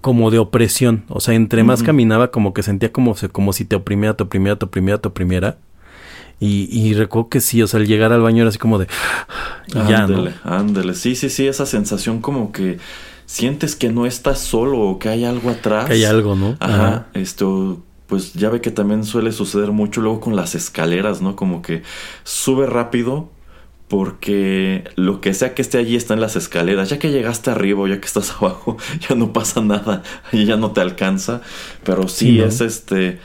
[0.00, 1.04] como de opresión.
[1.08, 4.58] O sea, entre más caminaba, como que sentía como, como si te oprimiera, te oprimiera,
[4.58, 5.58] te oprimiera, te oprimiera.
[6.40, 8.88] Y, y recuerdo que sí, o sea, al llegar al baño era así como de...
[9.72, 10.94] ándele, ándele.
[10.94, 12.78] Sí, sí, sí, esa sensación como que
[13.24, 15.86] sientes que no estás solo o que hay algo atrás.
[15.86, 16.56] Que hay algo, ¿no?
[16.58, 17.06] Ajá.
[17.14, 21.36] Esto, pues ya ve que también suele suceder mucho luego con las escaleras, ¿no?
[21.36, 21.84] Como que
[22.24, 23.30] sube rápido,
[23.88, 26.90] porque lo que sea que esté allí está en las escaleras.
[26.90, 28.76] Ya que llegaste arriba o ya que estás abajo,
[29.08, 31.42] ya no pasa nada ya no te alcanza.
[31.84, 33.18] Pero sí, es este.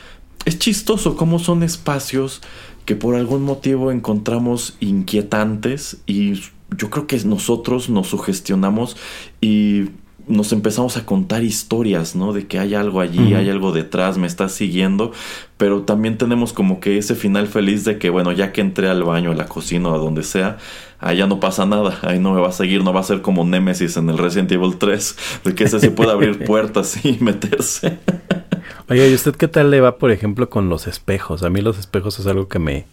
[0.45, 2.41] Es chistoso cómo son espacios
[2.86, 6.41] que por algún motivo encontramos inquietantes y
[6.76, 8.97] yo creo que nosotros nos sugestionamos
[9.39, 9.89] y
[10.28, 12.34] nos empezamos a contar historias, ¿no?
[12.34, 15.11] De que hay algo allí, hay algo detrás, me está siguiendo,
[15.57, 19.03] pero también tenemos como que ese final feliz de que, bueno, ya que entré al
[19.03, 20.57] baño, a la cocina o a donde sea,
[20.99, 23.45] allá no pasa nada, ahí no me va a seguir, no va a ser como
[23.45, 27.99] Nemesis en el Resident Evil 3, de que ese sí puede abrir puertas y meterse.
[28.89, 31.43] Oye, ¿y usted qué tal le va, por ejemplo, con los espejos?
[31.43, 32.86] A mí los espejos es algo que me,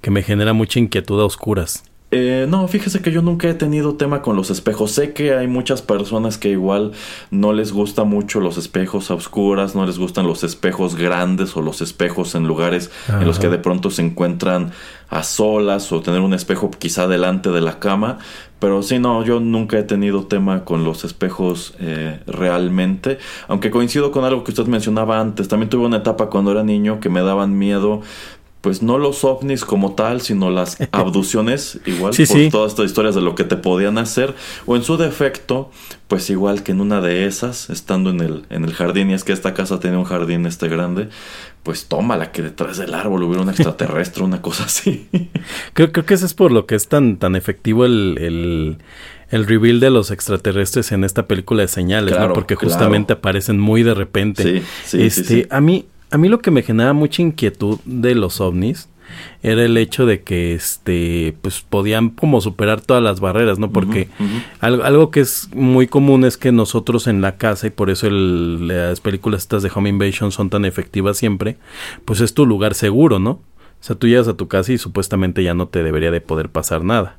[0.00, 1.84] que me genera mucha inquietud a oscuras.
[2.16, 4.92] Eh, no, fíjese que yo nunca he tenido tema con los espejos.
[4.92, 6.92] Sé que hay muchas personas que igual
[7.32, 11.60] no les gusta mucho los espejos a oscuras, no les gustan los espejos grandes o
[11.60, 14.70] los espejos en lugares en los que de pronto se encuentran
[15.10, 18.18] a solas o tener un espejo quizá delante de la cama.
[18.60, 23.18] Pero sí, no, yo nunca he tenido tema con los espejos eh, realmente.
[23.48, 25.48] Aunque coincido con algo que usted mencionaba antes.
[25.48, 28.02] También tuve una etapa cuando era niño que me daban miedo.
[28.64, 32.48] Pues no los ovnis como tal, sino las abducciones, igual Sí, por sí.
[32.50, 34.34] todas estas historias de lo que te podían hacer.
[34.64, 35.70] O en su defecto,
[36.08, 39.22] pues igual que en una de esas, estando en el, en el jardín, y es
[39.22, 41.10] que esta casa tiene un jardín este grande,
[41.62, 45.08] pues tómala que detrás del árbol hubiera un extraterrestre, una cosa así.
[45.74, 48.78] Creo, creo que eso es por lo que es tan, tan efectivo el, el,
[49.30, 52.34] el reveal de los extraterrestres en esta película de señales, Claro, ¿no?
[52.34, 52.70] Porque claro.
[52.70, 54.42] justamente aparecen muy de repente.
[54.42, 55.46] Sí, sí, sí, este, sí.
[55.50, 58.88] A mí, a mí lo que me genera mucha inquietud de los ovnis
[59.42, 63.70] era el hecho de que este pues podían como superar todas las barreras, ¿no?
[63.70, 64.08] Porque
[64.60, 68.06] algo, algo que es muy común es que nosotros en la casa, y por eso
[68.06, 71.58] el- las películas estas de Home Invasion son tan efectivas siempre,
[72.06, 73.30] pues es tu lugar seguro, ¿no?
[73.30, 73.42] O
[73.86, 76.82] sea, tú llegas a tu casa y supuestamente ya no te debería de poder pasar
[76.82, 77.18] nada.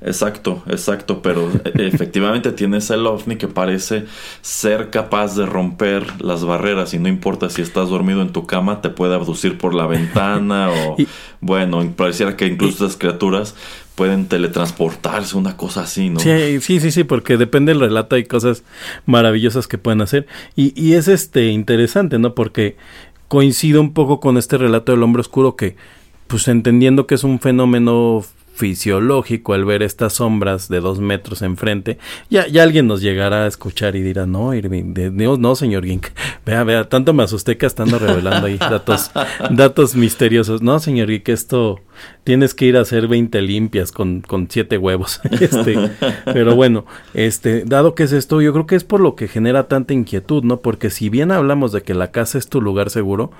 [0.00, 4.04] Exacto, exacto, pero e- efectivamente tienes el ovni que parece
[4.42, 8.80] ser capaz de romper las barreras y no importa si estás dormido en tu cama,
[8.80, 11.08] te puede abducir por la ventana o Y-
[11.40, 13.54] bueno, pareciera que incluso estas criaturas
[13.94, 16.20] pueden teletransportarse, una cosa así, ¿no?
[16.20, 18.62] Sí, sí, sí, sí, porque depende del relato, hay cosas
[19.06, 20.26] maravillosas que pueden hacer.
[20.54, 22.34] Y, y es este interesante, ¿no?
[22.34, 22.76] Porque
[23.26, 25.74] coincido un poco con este relato del hombre oscuro que,
[26.28, 28.24] pues entendiendo que es un fenómeno
[28.58, 31.98] fisiológico al ver estas sombras de dos metros enfrente,
[32.28, 35.84] ya, ya alguien nos llegará a escuchar y dirá, no, Irving, de- no, no, señor
[35.84, 36.08] Gink,
[36.44, 39.12] vea, vea, tanto me asusté que hasta ando revelando ahí datos,
[39.50, 40.60] datos misteriosos.
[40.60, 41.80] No, señor Gink, esto
[42.24, 45.20] tienes que ir a hacer 20 limpias con, con siete huevos.
[45.40, 45.76] este,
[46.24, 46.84] pero bueno,
[47.14, 50.42] este, dado que es esto, yo creo que es por lo que genera tanta inquietud,
[50.42, 50.58] ¿no?
[50.60, 53.30] Porque si bien hablamos de que la casa es tu lugar seguro,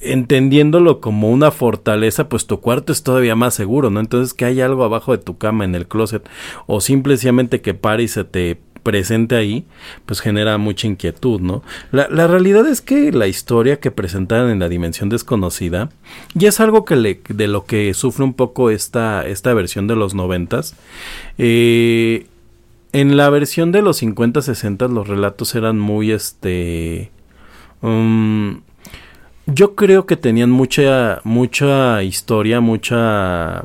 [0.00, 4.00] entendiéndolo como una fortaleza, pues tu cuarto es todavía más seguro, ¿no?
[4.00, 6.26] Entonces que hay algo abajo de tu cama en el closet
[6.66, 9.66] o simplemente que pare y se te presente ahí,
[10.06, 11.62] pues genera mucha inquietud, ¿no?
[11.92, 15.90] La, la realidad es que la historia que presentaron en la dimensión desconocida,
[16.34, 19.96] y es algo que le, de lo que sufre un poco esta, esta versión de
[19.96, 20.76] los noventas,
[21.36, 22.26] eh,
[22.92, 27.10] en la versión de los 50-60 los relatos eran muy este...
[27.82, 28.62] um,
[29.54, 33.64] yo creo que tenían mucha mucha historia, mucha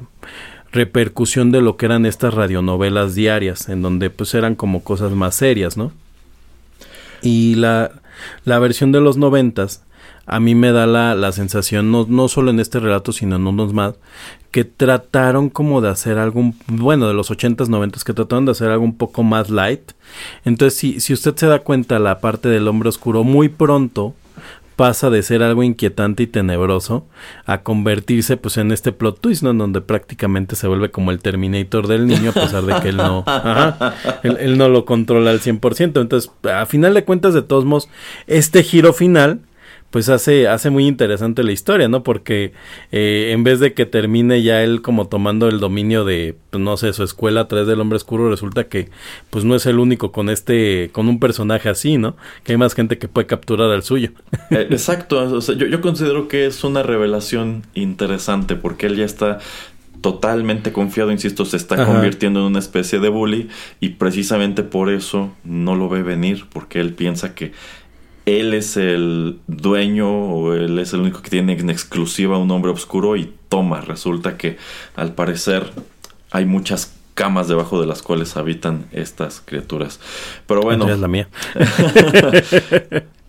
[0.71, 5.35] repercusión de lo que eran estas radionovelas diarias, en donde pues eran como cosas más
[5.35, 5.91] serias, ¿no?
[7.21, 7.91] Y la,
[8.43, 9.81] la versión de los noventas
[10.27, 13.45] a mí me da la, la sensación, no, no solo en este relato, sino en
[13.45, 13.93] unos más,
[14.49, 18.51] que trataron como de hacer algo, un- bueno, de los ochentas, noventas, que trataron de
[18.51, 19.91] hacer algo un poco más light.
[20.43, 24.15] Entonces, si, si usted se da cuenta, la parte del hombre oscuro muy pronto
[24.75, 27.05] pasa de ser algo inquietante y tenebroso
[27.45, 29.51] a convertirse pues en este plot twist, ¿no?
[29.51, 32.97] En donde prácticamente se vuelve como el Terminator del niño a pesar de que él
[32.97, 36.01] no, ajá, él, él no lo controla al 100%.
[36.01, 37.89] Entonces, a final de cuentas, de todos modos,
[38.27, 39.41] este giro final
[39.95, 42.03] pues hace, hace muy interesante la historia, ¿no?
[42.03, 42.51] Porque
[42.91, 46.75] eh, en vez de que termine ya él como tomando el dominio de, pues, no
[46.75, 48.89] sé, su escuela a través del hombre oscuro, resulta que
[49.29, 52.17] pues no es el único con este, con un personaje así, ¿no?
[52.43, 54.11] Que hay más gente que puede capturar al suyo.
[54.51, 59.05] Eh, Exacto, o sea, yo, yo considero que es una revelación interesante porque él ya
[59.05, 59.39] está
[60.01, 61.85] totalmente confiado, insisto, se está Ajá.
[61.85, 63.47] convirtiendo en una especie de bully
[63.79, 67.53] y precisamente por eso no lo ve venir, porque él piensa que
[68.25, 72.71] él es el dueño o él es el único que tiene en exclusiva un hombre
[72.71, 74.57] oscuro y toma, resulta que
[74.95, 75.71] al parecer
[76.31, 79.99] hay muchas camas debajo de las cuales habitan estas criaturas.
[80.47, 81.29] Pero bueno, es la mía.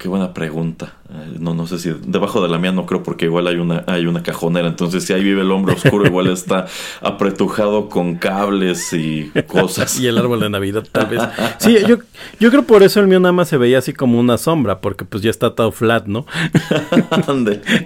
[0.00, 0.94] qué buena pregunta.
[1.10, 3.84] Eh, no, no sé si debajo de la mía no creo porque igual hay una,
[3.86, 4.66] hay una cajonera.
[4.66, 6.66] Entonces si ahí vive el hombre oscuro igual está
[7.02, 10.00] apretujado con cables y cosas.
[10.00, 11.20] y el árbol de Navidad tal vez.
[11.58, 11.98] Sí, yo,
[12.38, 15.04] yo creo por eso el mío nada más se veía así como una sombra porque
[15.04, 16.24] pues ya está todo flat, ¿no?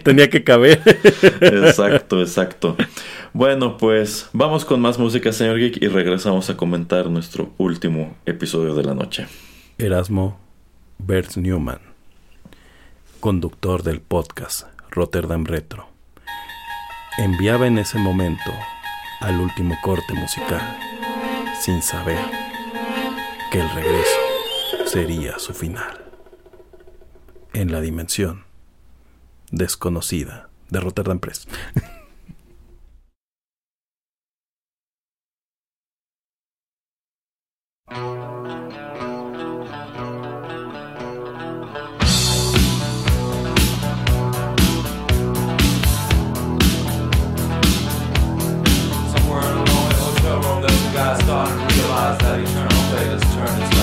[0.05, 0.81] Tenía que caber.
[1.41, 2.77] exacto, exacto.
[3.33, 8.77] Bueno, pues vamos con más música, señor Geek, y regresamos a comentar nuestro último episodio
[8.77, 9.27] de la noche.
[9.79, 10.39] Erasmo
[10.99, 11.94] Bert Newman
[13.25, 15.89] conductor del podcast Rotterdam Retro,
[17.17, 18.53] enviaba en ese momento
[19.21, 20.61] al último corte musical,
[21.59, 22.19] sin saber
[23.51, 24.19] que el regreso
[24.85, 26.05] sería su final.
[27.55, 28.45] En la dimensión
[29.51, 31.49] desconocida de Rotterdam Press.
[52.95, 53.74] trailers turn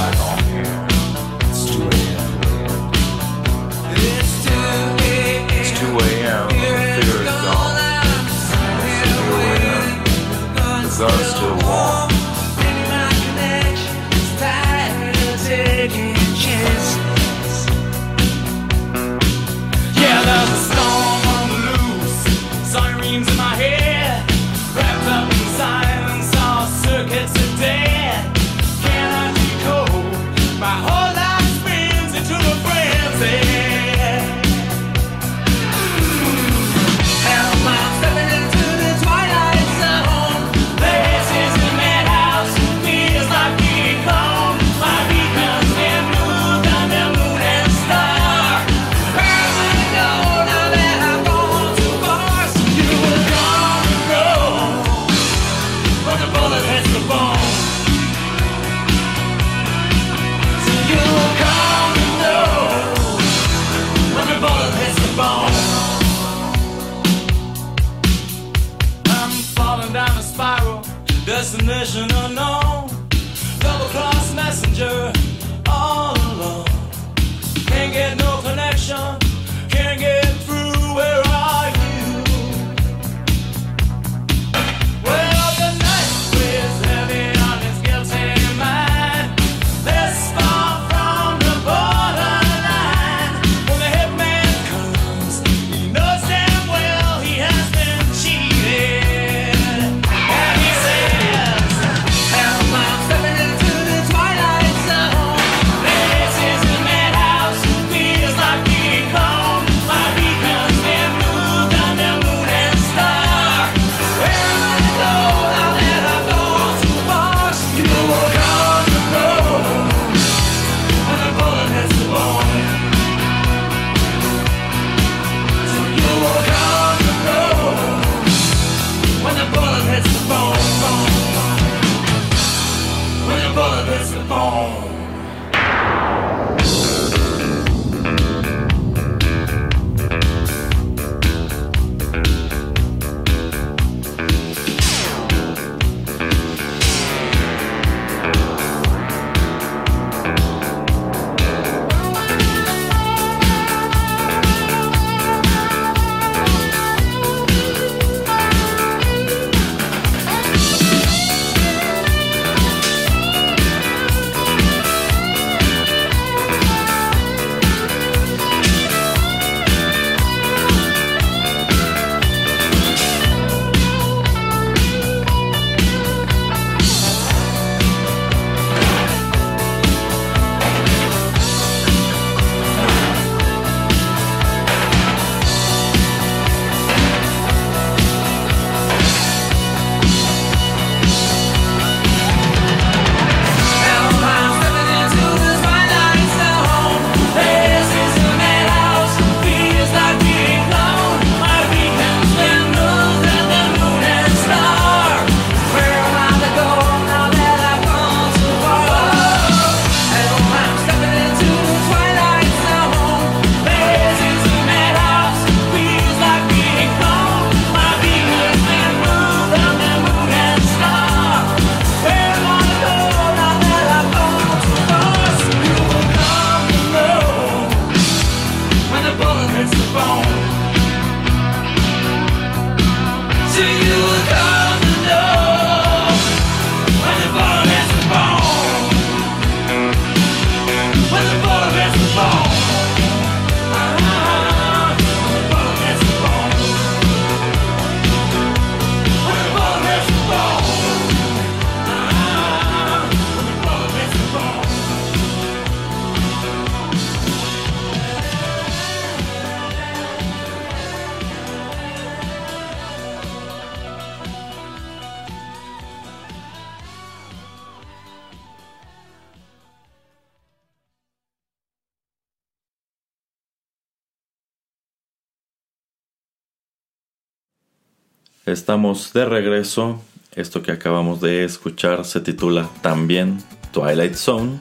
[278.51, 280.01] Estamos de regreso.
[280.35, 283.37] Esto que acabamos de escuchar se titula también
[283.71, 284.59] Twilight Zone.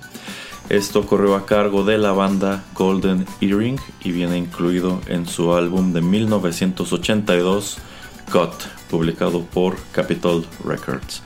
[0.68, 5.93] Esto corrió a cargo de la banda Golden Earring y viene incluido en su álbum
[5.93, 7.78] de 1982
[8.30, 8.53] Cut,
[8.88, 11.22] publicado por Capitol Records.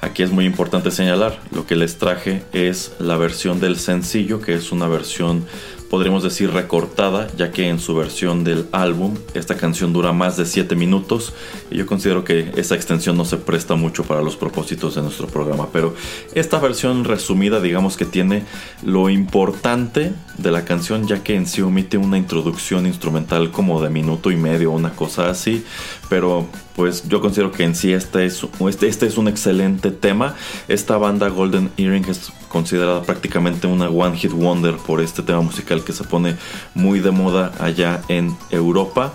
[0.00, 4.54] Aquí es muy importante señalar, lo que les traje es la versión del sencillo, que
[4.54, 5.44] es una versión
[5.90, 10.46] podríamos decir recortada, ya que en su versión del álbum esta canción dura más de
[10.46, 11.32] 7 minutos
[11.70, 15.26] y yo considero que esa extensión no se presta mucho para los propósitos de nuestro
[15.26, 15.94] programa, pero
[16.34, 18.44] esta versión resumida digamos que tiene
[18.82, 23.90] lo importante de la canción ya que en sí omite una introducción instrumental como de
[23.90, 25.64] minuto y medio, una cosa así,
[26.08, 30.36] pero pues yo considero que en sí este es, este, este es un excelente tema.
[30.68, 35.75] Esta banda Golden Earring es considerada prácticamente una one hit wonder por este tema musical
[35.84, 36.36] que se pone
[36.74, 39.14] muy de moda allá en Europa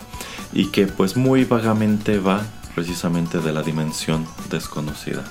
[0.53, 2.41] y que pues muy vagamente va
[2.76, 5.24] precisamente de la dimensión desconocida.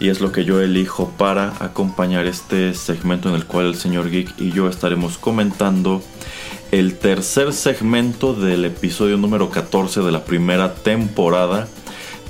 [0.00, 4.10] Y es lo que yo elijo para acompañar este segmento en el cual el señor
[4.10, 6.02] Geek y yo estaremos comentando
[6.72, 11.68] el tercer segmento del episodio número 14 de la primera temporada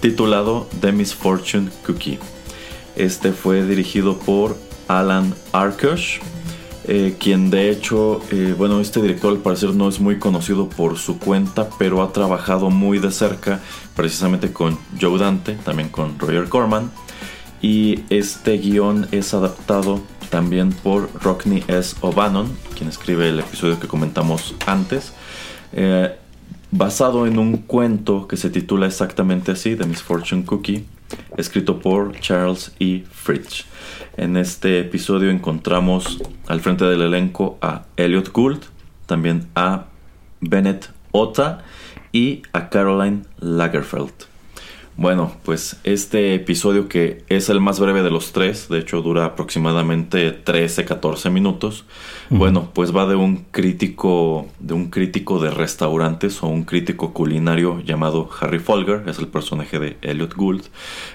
[0.00, 2.18] titulado The Misfortune Cookie.
[2.94, 6.18] Este fue dirigido por Alan Arkush,
[6.86, 10.98] eh, quien de hecho, eh, bueno, este director al parecer no es muy conocido por
[10.98, 13.60] su cuenta, pero ha trabajado muy de cerca
[13.96, 16.90] precisamente con Joe Dante, también con Roger Corman.
[17.62, 21.96] Y este guion es adaptado también por Rockney S.
[22.02, 25.14] O'Bannon, quien escribe el episodio que comentamos antes,
[25.72, 26.14] eh,
[26.70, 30.84] basado en un cuento que se titula exactamente así, The Misfortune Cookie,
[31.38, 33.04] escrito por Charles E.
[33.10, 33.64] Fritsch.
[34.16, 38.62] En este episodio encontramos al frente del elenco a Elliot Gould,
[39.06, 39.86] también a
[40.40, 41.64] Bennett Otta
[42.12, 44.33] y a Caroline Lagerfeld.
[44.96, 49.24] Bueno, pues este episodio que es el más breve de los tres, de hecho dura
[49.24, 51.84] aproximadamente 13-14 minutos.
[52.30, 57.80] Bueno, pues va de un crítico, de un crítico de restaurantes o un crítico culinario
[57.80, 60.62] llamado Harry Folger, es el personaje de Elliot Gould,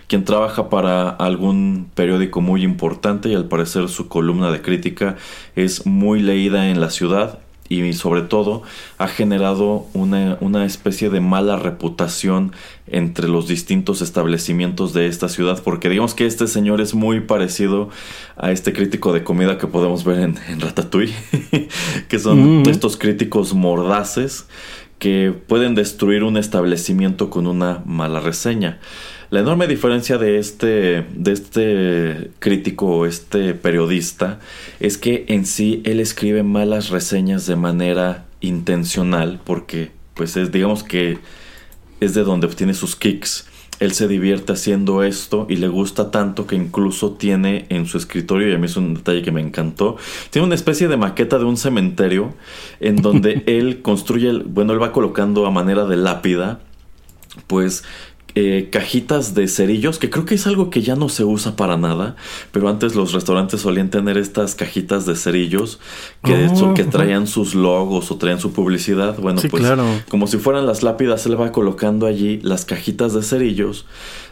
[0.08, 5.16] quien trabaja para algún periódico muy importante y al parecer su columna de crítica
[5.56, 7.40] es muy leída en la ciudad
[7.70, 8.64] y sobre todo
[8.98, 12.52] ha generado una, una, especie de mala reputación
[12.88, 17.90] entre los distintos establecimientos de esta ciudad porque digamos que este señor es muy parecido
[18.38, 21.14] a este crítico de comida que podemos ver en, en Ratatouille
[22.08, 22.70] que son Mm.
[22.70, 24.48] estos críticos mordaces
[24.98, 28.80] que pueden destruir un establecimiento con una mala reseña.
[29.32, 34.40] La enorme diferencia de este, de este crítico o este periodista
[34.80, 40.84] es que en sí él escribe malas reseñas de manera intencional porque pues es digamos
[40.84, 41.20] que
[42.00, 43.46] es de donde obtiene sus kicks.
[43.80, 48.50] Él se divierte haciendo esto y le gusta tanto que incluso tiene en su escritorio,
[48.50, 49.96] y a mí es un detalle que me encantó,
[50.32, 52.34] tiene una especie de maqueta de un cementerio
[52.82, 56.60] en donde él construye, el- bueno, él va colocando a manera de lápida,
[57.48, 57.86] pues
[58.42, 61.76] eh, cajitas de cerillos, que creo que es algo que ya no se usa para
[61.78, 62.16] nada,
[62.52, 65.80] pero antes los restaurantes solían tener estas cajitas de cerillos
[66.24, 66.90] que Oh, que ajá.
[66.92, 69.18] traían sus logos o traían su publicidad.
[69.20, 69.86] Bueno, Sí, pues claro.
[70.10, 73.86] como si fueran las lápidas, él va colocando allí las cajitas de cerillos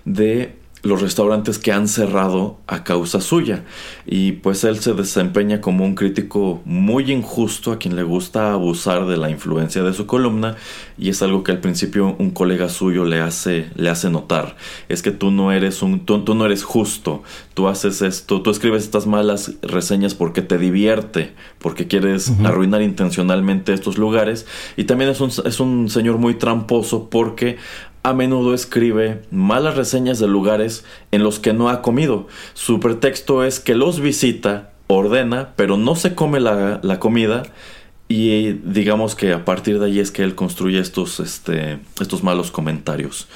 [0.05, 0.55] de
[0.88, 3.64] los restaurantes que han cerrado a causa suya.
[4.06, 9.06] Y pues él se desempeña como un crítico muy injusto a quien le gusta abusar
[9.06, 10.56] de la influencia de su columna
[10.98, 14.56] y es algo que al principio un colega suyo le hace, le hace notar.
[14.90, 17.22] Es que tú no eres un, tú, tú no eres justo,
[17.54, 23.74] tú haces esto, tú escribes estas malas reseñas porque te divierte, porque quieres arruinar intencionalmente
[23.74, 27.58] estos lugares y también es un, es un señor muy tramposo porque
[28.08, 32.28] a menudo escribe malas reseñas de lugares en los que no ha comido.
[32.53, 37.43] Su pretexto es que los visita, ordena, pero no se come la, la comida
[38.08, 42.49] y digamos que a partir de ahí es que él construye estos, este, estos malos
[42.49, 43.28] comentarios.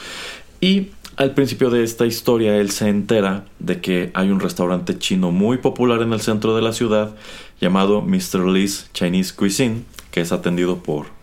[0.61, 5.31] Y al principio de esta historia él se entera de que hay un restaurante chino
[5.31, 7.13] muy popular en el centro de la ciudad
[7.59, 8.47] llamado Mr.
[8.47, 11.20] Lee's Chinese Cuisine, que es atendido por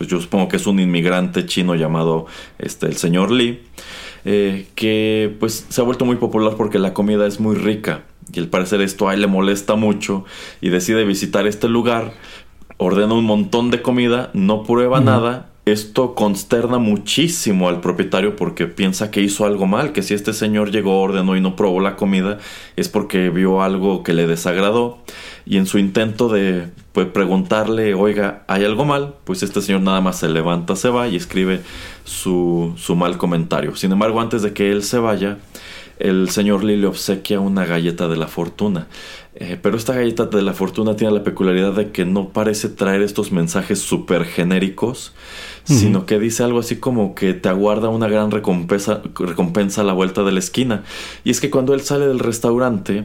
[0.00, 2.24] pues yo supongo que es un inmigrante chino llamado
[2.58, 3.60] este, el señor Lee,
[4.24, 8.38] eh, que pues se ha vuelto muy popular porque la comida es muy rica y
[8.38, 10.24] al parecer esto a él le molesta mucho
[10.62, 12.14] y decide visitar este lugar,
[12.78, 15.50] ordena un montón de comida, no prueba nada.
[15.66, 20.70] Esto consterna muchísimo al propietario porque piensa que hizo algo mal, que si este señor
[20.70, 22.38] llegó, ordenó y no probó la comida
[22.76, 25.00] es porque vio algo que le desagradó.
[25.44, 29.14] y en su intento de pues, preguntarle, oiga, ¿hay algo mal?
[29.24, 31.60] Pues este señor nada más se levanta, se va y escribe
[32.04, 33.76] su, su mal comentario.
[33.76, 35.38] Sin embargo, antes de que él se vaya,
[36.00, 38.88] el señor Lee le obsequia una galleta de la fortuna.
[39.34, 43.02] Eh, pero esta galleta de la fortuna tiene la peculiaridad de que no parece traer
[43.02, 45.12] estos mensajes súper genéricos,
[45.64, 49.92] sino que dice algo así como que te aguarda una gran recompensa, recompensa a la
[49.92, 50.82] vuelta de la esquina.
[51.22, 53.04] Y es que cuando él sale del restaurante,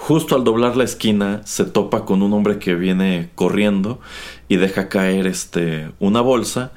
[0.00, 4.00] justo al doblar la esquina, se topa con un hombre que viene corriendo
[4.48, 6.72] y deja caer este, una bolsa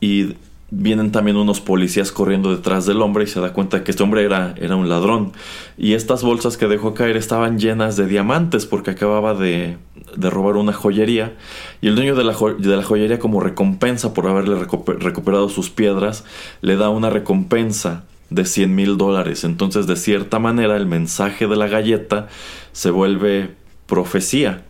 [0.00, 0.34] y
[0.70, 4.24] vienen también unos policías corriendo detrás del hombre y se da cuenta que este hombre
[4.24, 5.32] era, era un ladrón.
[5.76, 9.76] Y estas bolsas que dejó caer estaban llenas de diamantes porque acababa de,
[10.16, 11.34] de robar una joyería.
[11.82, 15.48] Y el dueño de la, jo- de la joyería como recompensa por haberle recupe- recuperado
[15.50, 16.24] sus piedras,
[16.62, 19.44] le da una recompensa de 100 mil dólares.
[19.44, 22.28] Entonces de cierta manera el mensaje de la galleta
[22.72, 23.50] se vuelve
[23.86, 24.64] profecía.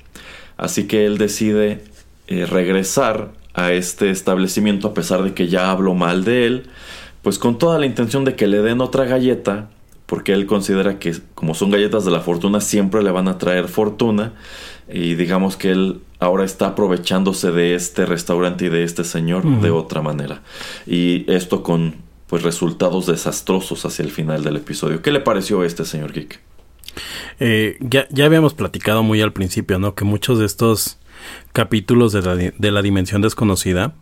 [0.56, 1.84] Así que él decide
[2.28, 6.66] eh, regresar a este establecimiento a pesar de que ya habló mal de él,
[7.22, 9.70] pues con toda la intención de que le den otra galleta,
[10.04, 13.66] porque él considera que como son galletas de la fortuna siempre le van a traer
[13.68, 14.34] fortuna
[14.88, 19.70] y digamos que él ahora está aprovechándose de este restaurante y de este señor de
[19.70, 20.42] otra manera.
[20.86, 25.02] Y esto con pues resultados desastrosos hacia el final del episodio.
[25.02, 26.40] ¿Qué le pareció a este señor Geek?
[27.40, 29.94] Eh, ya, ya habíamos platicado muy al principio, ¿no?
[29.94, 30.98] Que muchos de estos
[31.52, 33.94] capítulos de la, de la dimensión desconocida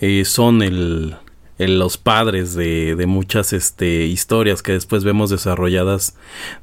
[0.00, 1.16] eh, son el-
[1.68, 6.16] los padres de, de muchas este, historias que después vemos desarrolladas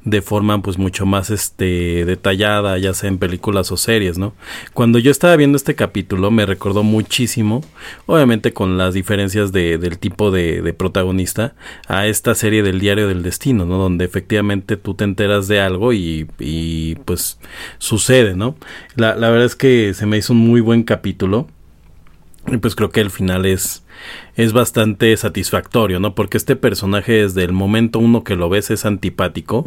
[0.04, 4.34] de forma pues mucho más este, detallada, ya sea en películas o series, ¿no?
[4.74, 7.62] Cuando yo estaba viendo este capítulo me recordó muchísimo,
[8.06, 11.54] obviamente con las diferencias de, del tipo de, de protagonista,
[11.86, 13.78] a esta serie del Diario del Destino, ¿no?
[13.78, 17.38] Donde efectivamente tú te enteras de algo y, y pues
[17.78, 18.56] sucede, ¿no?
[18.96, 21.48] La, la verdad es que se me hizo un muy buen capítulo.
[22.50, 23.84] Y pues creo que el final es,
[24.36, 26.14] es bastante satisfactorio, ¿no?
[26.14, 29.64] Porque este personaje desde el momento uno que lo ves es antipático.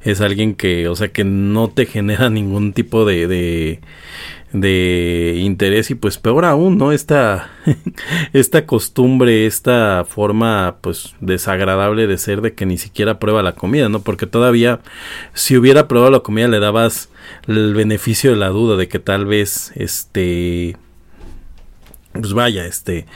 [0.00, 3.80] Es alguien que, o sea, que no te genera ningún tipo de, de,
[4.52, 6.92] de interés y pues peor aún, ¿no?
[6.92, 7.50] Esta,
[8.32, 13.88] esta costumbre, esta forma pues desagradable de ser de que ni siquiera prueba la comida,
[13.88, 14.00] ¿no?
[14.00, 14.80] Porque todavía
[15.34, 17.10] si hubiera probado la comida le dabas
[17.46, 20.76] el beneficio de la duda de que tal vez este
[22.20, 23.06] pues vaya, este,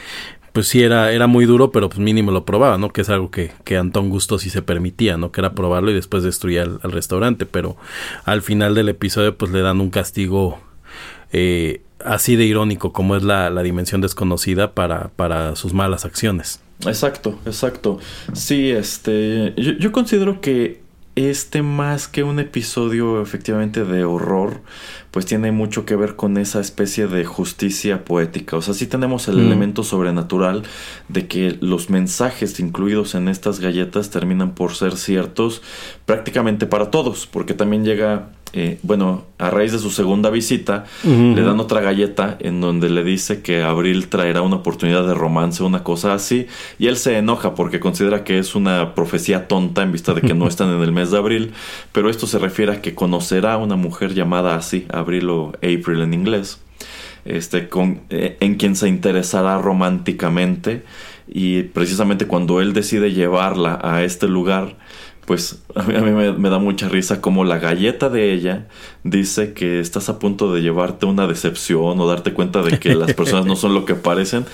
[0.53, 2.91] pues sí era, era muy duro, pero pues mínimo lo probaba, ¿no?
[2.91, 5.33] Que es algo que, que Antón Gusto sí se permitía, ¿no?
[5.33, 7.77] Que era probarlo y después destruir al, restaurante, pero
[8.25, 10.59] al final del episodio pues le dan un castigo
[11.33, 16.61] eh, así de irónico como es la, la dimensión desconocida para, para sus malas acciones.
[16.87, 17.99] Exacto, exacto.
[18.33, 20.81] Sí, este, yo considero que
[21.15, 24.63] este más que un episodio efectivamente de horror,
[25.11, 28.57] pues tiene mucho que ver con esa especie de justicia poética.
[28.57, 29.47] O sea, sí tenemos el Mm.
[29.47, 30.63] elemento sobrenatural
[31.09, 35.63] de que los mensajes incluidos en estas galletas terminan por ser ciertos
[36.07, 41.41] prácticamente para todos, porque también llega, eh, bueno, a raíz de su segunda visita, le
[41.43, 45.85] dan otra galleta en donde le dice que Abril traerá una oportunidad de romance, una
[45.85, 46.47] cosa así,
[46.79, 50.35] y él se enoja porque considera que es una profecía tonta en vista de que
[50.35, 51.53] no están en el mes de abril,
[51.93, 56.03] pero esto se refiere a que conocerá a una mujer llamada así, Abril o April
[56.03, 56.61] en inglés,
[57.25, 60.83] este, con, eh, en quien se interesará románticamente
[61.29, 64.77] y precisamente cuando él decide llevarla a este lugar,
[65.27, 68.67] pues a mí, me, da mucha risa como la galleta de ella
[69.05, 73.15] dice que estás a punto de llevarte una decepción o darte cuenta de que las
[73.15, 74.45] personas no son lo que parecen.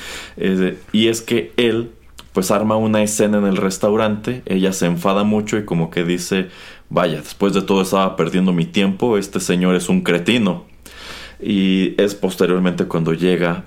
[0.93, 1.91] Y es que él
[2.37, 6.49] pues arma una escena en el restaurante, ella se enfada mucho y como que dice,
[6.91, 10.65] vaya, después de todo estaba perdiendo mi tiempo, este señor es un cretino.
[11.43, 13.65] Y es posteriormente cuando llega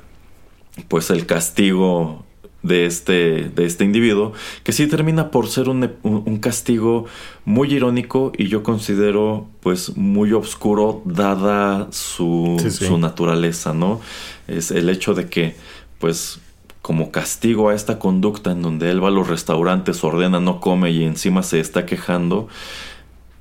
[0.88, 2.26] pues el castigo
[2.64, 7.06] de este, de este individuo, que sí termina por ser un, un- castigo
[7.46, 12.86] muy irónico y yo considero pues muy oscuro dada su, Sí, sí.
[12.86, 14.02] su naturaleza, ¿no?
[14.48, 15.56] Es el hecho de que
[16.00, 16.40] pues
[16.82, 20.92] como castigo a esta conducta en donde él va a los restaurantes, ordena, no come
[20.92, 22.48] y encima se está quejando,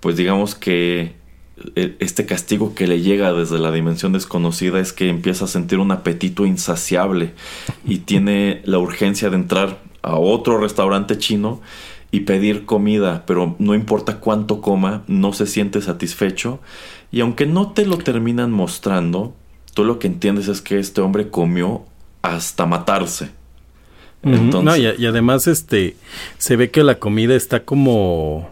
[0.01, 1.15] pues digamos que
[1.75, 5.79] e- este castigo que le llega desde la dimensión desconocida es que empieza a sentir
[5.79, 7.33] un apetito insaciable
[7.87, 11.61] y tiene la urgencia de entrar a otro restaurante chino
[12.11, 16.61] y pedir comida, pero no importa cuánto coma, no se siente satisfecho
[17.11, 19.35] y aunque no te lo terminan mostrando,
[19.75, 21.83] tú lo que entiendes es que este hombre comió
[22.23, 23.31] hasta matarse.
[24.23, 25.97] Entonces, No, y, y además este
[26.39, 28.51] se ve que la comida está como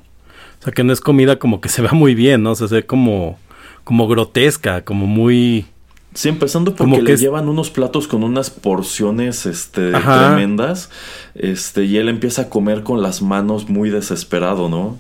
[0.67, 2.51] sea que no es comida como que se vea muy bien, ¿no?
[2.53, 3.39] O sea, se ve como
[3.85, 5.65] como grotesca, como muy...
[6.13, 10.29] Sí, empezando porque Como que le es- llevan unos platos con unas porciones este, Ajá.
[10.29, 10.91] tremendas.
[11.35, 14.97] Este, y él empieza a comer con las manos muy desesperado, ¿no?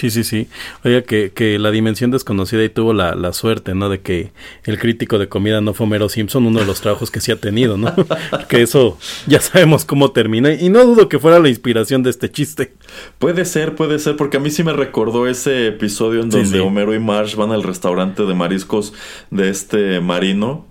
[0.00, 0.48] Sí, sí, sí.
[0.82, 3.90] Oiga, que, que la dimensión desconocida y tuvo la, la suerte, ¿no?
[3.90, 4.32] De que
[4.64, 7.36] el crítico de comida no fue Homero Simpson, uno de los trabajos que sí ha
[7.36, 7.92] tenido, ¿no?
[8.48, 8.96] que eso
[9.26, 10.54] ya sabemos cómo termina.
[10.54, 12.72] Y no dudo que fuera la inspiración de este chiste.
[13.18, 16.58] Puede ser, puede ser, porque a mí sí me recordó ese episodio en donde sí.
[16.58, 18.94] Homero y Marge van al restaurante de mariscos
[19.30, 20.66] de este marino.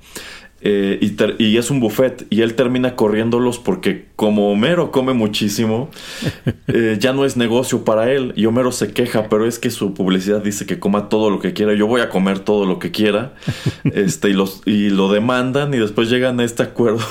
[0.61, 5.13] Eh, y, ter- y es un buffet y él termina corriéndolos porque como Homero come
[5.13, 5.89] muchísimo
[6.67, 9.93] eh, ya no es negocio para él y Homero se queja pero es que su
[9.93, 12.91] publicidad dice que coma todo lo que quiera yo voy a comer todo lo que
[12.91, 13.35] quiera
[13.93, 17.05] este y los y lo demandan y después llegan a este acuerdo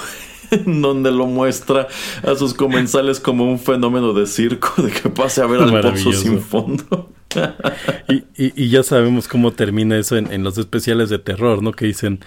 [0.67, 1.89] donde lo muestra
[2.23, 6.13] a sus comensales como un fenómeno de circo de que pase a ver al pozo
[6.13, 7.11] sin fondo
[8.09, 11.73] Y, y- y ya sabemos cómo termina eso en, en los especiales de terror, ¿no?
[11.73, 12.21] Que dicen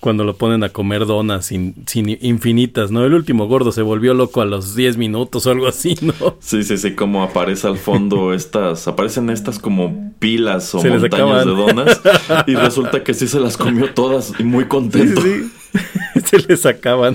[0.00, 3.04] cuando lo ponen a comer donas sin, sin infinitas, ¿no?
[3.04, 6.36] El último gordo se volvió loco a los 10 minutos o algo así, ¿no?
[6.40, 11.46] Sí, sí, sí, como aparece al fondo estas, aparecen estas como pilas o Se montañas
[11.46, 12.00] de donas
[12.48, 15.20] y resulta que sí se las comió todas y muy Sí, contento.
[15.22, 15.50] sí.
[16.24, 17.14] Se les acaban.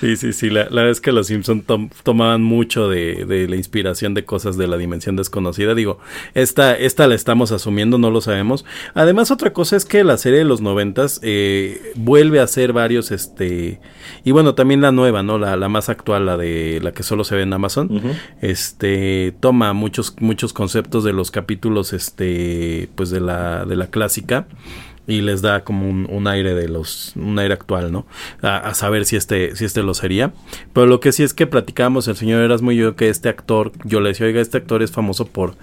[0.00, 0.50] sí, sí, sí.
[0.50, 4.24] La, la verdad es que los Simpson tom- tomaban mucho de, de la inspiración de
[4.24, 5.74] cosas de la dimensión desconocida.
[5.74, 5.98] Digo,
[6.34, 8.64] esta, esta la estamos asumiendo, no lo sabemos.
[8.94, 13.10] Además, otra cosa es que la serie de los noventas eh, vuelve a hacer varios,
[13.10, 13.80] este,
[14.24, 15.38] y bueno, también la nueva, ¿no?
[15.38, 18.00] La, la más actual, la de la que solo se ve en Amazon.
[18.40, 24.46] Este toma muchos, muchos conceptos de los capítulos, este, pues de la, de la clásica
[25.08, 28.06] y les da como un, un aire de los un aire actual no
[28.42, 30.32] a, saber si este si este lo sería.
[30.72, 33.72] Pero lo que sí es que platicábamos el señor Erasmo y yo que este actor
[33.84, 35.54] yo le decía oiga este actor es famoso por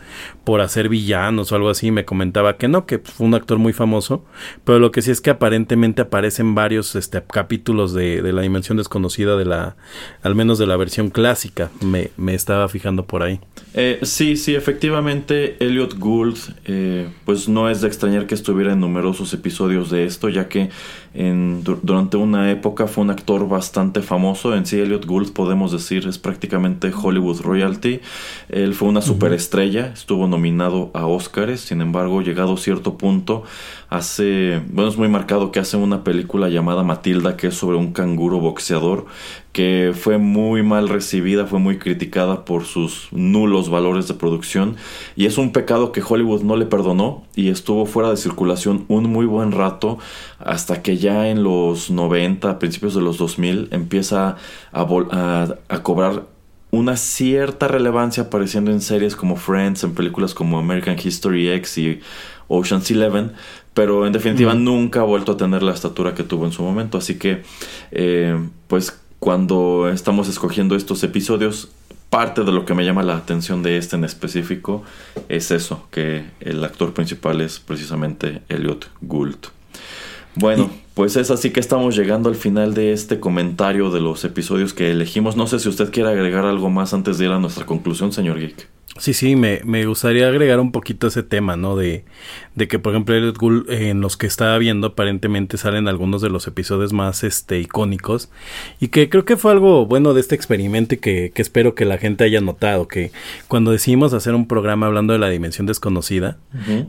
[0.44, 3.60] por hacer villanos o algo así y me comentaba que no que fue un actor
[3.60, 4.26] muy famoso.
[4.64, 8.78] Pero lo que sí es que aparentemente aparecen varios este capítulos de, de la dimensión
[8.78, 9.76] desconocida de la
[10.24, 11.70] al menos de la versión clásica.
[11.82, 13.40] Me, me estaba fijando por ahí.
[13.74, 18.80] Eh, sí, sí, efectivamente, Elliot Gould, eh, pues no es de extrañar que estuviera en
[18.80, 20.70] numerosos episodios de esto, ya que
[21.14, 24.56] en, du- durante una época fue un actor bastante famoso.
[24.56, 28.00] En sí, Elliot Gould, podemos decir, es prácticamente Hollywood royalty.
[28.50, 33.44] Él fue una superestrella, estuvo nominado a Oscars, sin embargo, llegado a cierto punto,
[33.90, 37.94] hace, bueno, es muy marcado que hace una película llamada Matilda, que es sobre un
[37.94, 39.06] canguro boxeador,
[39.56, 44.76] que fue muy mal recibida, fue muy criticada por sus nulos valores de producción
[45.16, 49.10] y es un pecado que Hollywood no le perdonó y estuvo fuera de circulación un
[49.10, 49.98] muy buen rato
[50.40, 54.36] hasta que ya en los 90, principios de los 2000 empieza
[54.74, 56.24] a, a- a cobrar
[56.72, 62.02] una cierta relevancia apareciendo en series como Friends, en películas como American History X y
[62.50, 63.32] Ocean's Eleven,
[63.74, 66.98] pero en definitiva nunca ha vuelto a tener la estatura que tuvo en su momento,
[66.98, 67.44] así que
[67.92, 68.38] eh,
[68.68, 71.70] pues cuando estamos escogiendo estos episodios,
[72.12, 74.84] parte de lo que me llama la atención de este en específico
[75.30, 79.48] es eso, que el actor principal es precisamente Elliot Gould.
[80.36, 84.76] Bueno, pues es así que estamos llegando al final de este comentario de los episodios
[84.76, 85.36] que elegimos.
[85.36, 88.40] No sé si usted quiere agregar algo más antes de ir a nuestra conclusión, señor
[88.40, 88.75] Geek.
[88.98, 91.76] Sí, sí, me, me gustaría agregar un poquito ese tema, ¿no?
[91.76, 92.06] De,
[92.56, 96.22] de que, por ejemplo, Elliot Gould, eh, en los que estaba viendo, aparentemente salen algunos
[96.22, 98.30] de los episodios más este, icónicos.
[98.80, 101.84] Y que creo que fue algo bueno de este experimento y que, que espero que
[101.84, 102.88] la gente haya notado.
[102.88, 103.12] Que
[103.50, 106.38] cuando decidimos hacer un programa hablando de la dimensión desconocida,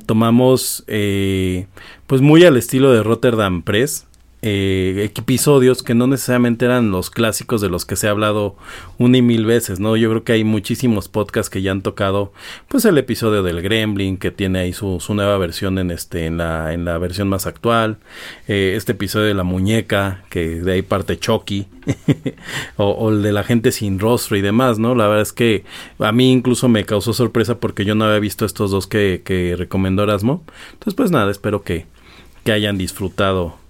[0.07, 1.67] tomamos, eh,
[2.07, 4.07] pues muy al estilo de Rotterdam Press,
[4.43, 8.57] eh, episodios que no necesariamente eran los clásicos de los que se ha hablado
[8.99, 9.97] una y mil veces, ¿no?
[9.97, 12.32] Yo creo que hay muchísimos podcasts que ya han tocado,
[12.68, 16.75] pues el episodio del Gremlin, que tiene ahí su, nueva versión en este, en la,
[16.75, 17.99] en la versión más actual,
[18.46, 21.67] eh, este episodio de la muñeca, que de ahí parte Chucky,
[22.76, 24.95] o, el de la gente sin rostro y demás, ¿no?
[24.95, 25.64] La verdad es que
[25.99, 29.57] a mí incluso me causó sorpresa porque yo no había visto estos dos que, que
[29.57, 30.45] recomendó Erasmo.
[30.72, 31.87] Entonces, pues nada, espero que,
[32.45, 33.66] que hayan disfrutado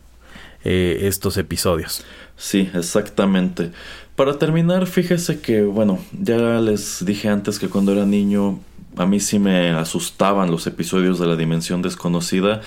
[0.69, 2.03] eh, estos episodios.
[2.37, 3.71] Sí, exactamente.
[4.17, 8.59] Para terminar, fíjese que, bueno, ya les dije antes que cuando era niño
[8.97, 12.63] a mí sí me asustaban los episodios de la dimensión desconocida,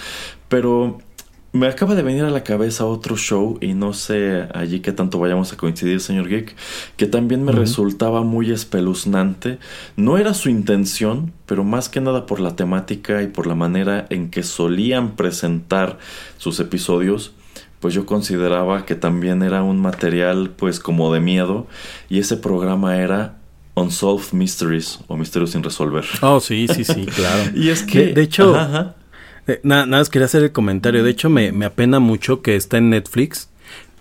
[0.48, 1.00] pero
[1.52, 5.20] me acaba de venir a la cabeza otro show y no sé allí qué tanto
[5.20, 6.56] vayamos a coincidir, señor Geek,
[6.96, 9.60] que también me resultaba muy espeluznante.
[9.98, 14.06] No era su intención, pero más que nada por la temática y por la manera
[14.10, 15.98] en que solían presentar
[16.38, 17.34] sus episodios
[17.80, 21.68] pues yo consideraba que también era un material pues como de miedo
[22.10, 23.36] y ese programa era
[23.76, 26.04] Unsolved Mysteries o Misterios sin resolver.
[26.22, 27.52] Oh, sí, sí, sí, claro.
[27.56, 28.96] Y es que De, de hecho, Ajá, ajá.
[29.48, 31.04] Eh, na- nada más quería hacer el comentario.
[31.04, 33.50] De hecho, me, me apena mucho que está en Netflix,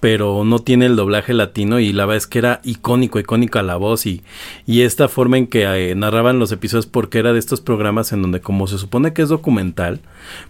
[0.00, 3.76] pero no tiene el doblaje latino y la verdad es que era icónico, icónica la
[3.76, 4.22] voz y,
[4.66, 8.22] y esta forma en que eh, narraban los episodios porque era de estos programas en
[8.22, 10.00] donde como se supone que es documental,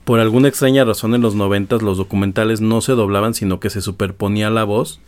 [0.05, 3.81] por alguna extraña razón en los noventas los documentales no se doblaban sino que se
[3.81, 5.01] superponía la voz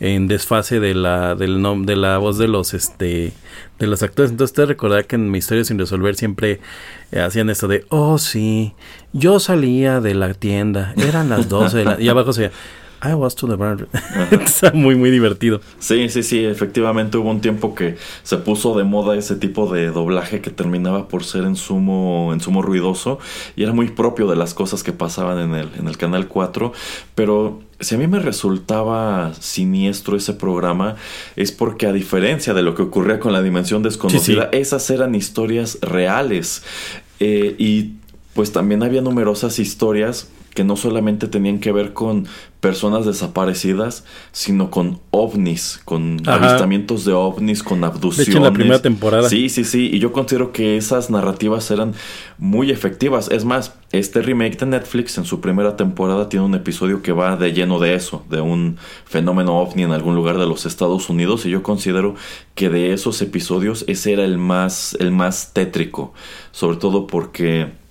[0.00, 3.32] en desfase de la del nom- de la voz de los este
[3.78, 4.30] de los actores.
[4.30, 6.60] Entonces te recordar que en Misterios sin resolver siempre
[7.10, 8.74] eh, hacían esto de, oh sí,
[9.12, 12.00] yo salía de la tienda, eran las 12 de la...
[12.00, 12.50] y abajo se
[13.04, 13.88] I was to the bar.
[14.30, 15.60] Está muy, muy divertido.
[15.80, 19.88] Sí, sí, sí, efectivamente hubo un tiempo que se puso de moda ese tipo de
[19.90, 23.18] doblaje que terminaba por ser en sumo, en sumo ruidoso
[23.56, 26.72] y era muy propio de las cosas que pasaban en el, en el Canal 4,
[27.16, 30.94] pero si a mí me resultaba siniestro ese programa
[31.34, 35.14] es porque a diferencia de lo que ocurría con la Dimensión Desconocida, Sí, esas eran
[35.14, 36.62] historias reales
[37.24, 37.92] Eh, y
[38.34, 42.26] pues también había numerosas historias que no solamente tenían que ver con
[42.62, 46.50] personas desaparecidas, sino con ovnis, con Ajá.
[46.50, 48.36] avistamientos de ovnis, con abducciones.
[48.36, 49.28] en la primera temporada.
[49.28, 49.90] Sí, sí, sí.
[49.92, 51.92] Y yo considero que esas narrativas eran
[52.38, 53.28] muy efectivas.
[53.32, 57.36] Es más, este remake de Netflix en su primera temporada tiene un episodio que va
[57.36, 58.76] de lleno de eso, de un
[59.06, 61.44] fenómeno ovni en algún lugar de los Estados Unidos.
[61.44, 62.14] Y yo considero
[62.54, 66.14] que de esos episodios ese era el más, el más tétrico.
[66.52, 67.81] Sobre todo porque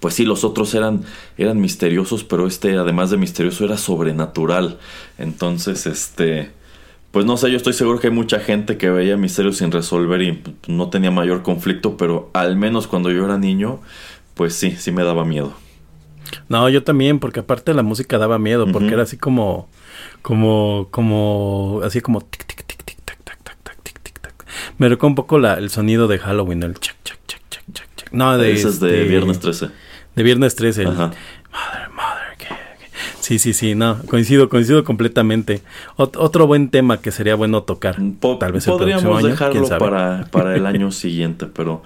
[0.00, 1.02] pues sí, los otros eran,
[1.36, 4.78] eran misteriosos, pero este, además de misterioso, era sobrenatural.
[5.18, 6.50] Entonces, este,
[7.14, 10.20] pues no sé, yo estoy seguro que hay mucha gente que veía misterios sin resolver
[10.20, 13.80] y pues, no tenía mayor conflicto, pero al menos cuando yo era niño,
[14.34, 15.54] pues sí, sí me daba miedo.
[16.48, 19.68] No, yo también, porque aparte la música daba miedo, porque era así como,
[20.22, 24.44] como, como, así como tic, tic, tic, tic, tac, tac, tac, tac, tic, tic, tac.
[24.78, 27.88] Me recuerda un poco la, el sonido de Halloween, el chac, chac, chac, chac, chac,
[27.94, 28.12] chac.
[28.12, 29.68] No, de, Ese es de este, Viernes 13.
[30.14, 30.82] De Viernes 13.
[30.82, 31.06] el- Ajá.
[31.52, 32.54] Mother, mother, que- que-
[33.20, 35.62] Sí, sí, sí, no, coincido, coincido completamente.
[35.96, 37.96] Ot- otro buen tema que sería bueno tocar.
[38.20, 41.82] Po- Tal vez el podríamos próximo año, dejarlo para, para el año siguiente, pero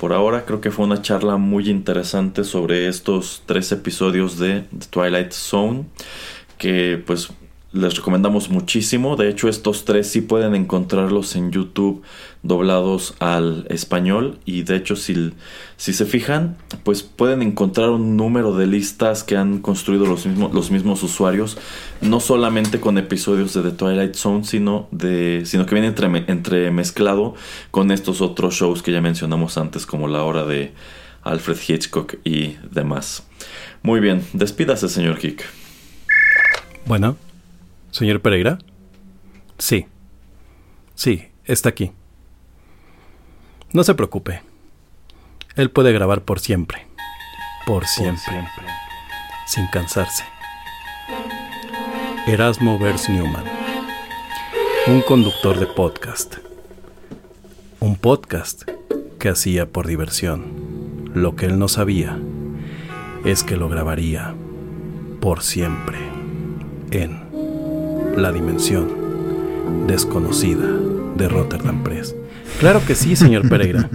[0.00, 4.86] por ahora creo que fue una charla muy interesante sobre estos tres episodios de The
[4.90, 5.84] Twilight Zone
[6.58, 7.28] que pues
[7.72, 9.16] les recomendamos muchísimo.
[9.16, 12.02] De hecho, estos tres sí pueden encontrarlos en YouTube
[12.42, 14.38] doblados al español.
[14.44, 15.32] Y de hecho, si,
[15.76, 20.52] si se fijan, pues pueden encontrar un número de listas que han construido los mismos,
[20.52, 21.58] los mismos usuarios.
[22.00, 27.34] No solamente con episodios de The Twilight Zone, sino, de, sino que viene entre, entremezclado
[27.70, 30.72] con estos otros shows que ya mencionamos antes, como La Hora de
[31.22, 33.22] Alfred Hitchcock y demás.
[33.82, 35.44] Muy bien, despídase, señor Kick.
[36.86, 37.16] Bueno,
[37.90, 38.58] señor Pereira.
[39.58, 39.86] Sí.
[40.94, 41.92] Sí, está aquí.
[43.72, 44.42] No se preocupe.
[45.56, 46.86] Él puede grabar por siempre.
[47.66, 48.34] Por siempre.
[49.46, 50.24] Sin cansarse.
[52.26, 53.44] Erasmo Vers Newman.
[54.86, 56.36] Un conductor de podcast.
[57.80, 58.62] Un podcast
[59.18, 61.10] que hacía por diversión.
[61.14, 62.18] Lo que él no sabía
[63.24, 64.34] es que lo grabaría
[65.20, 65.98] por siempre
[66.90, 67.29] en
[68.20, 68.88] la dimensión
[69.86, 70.66] desconocida
[71.16, 72.14] de Rotterdam Press.
[72.58, 73.88] Claro que sí, señor Pereira.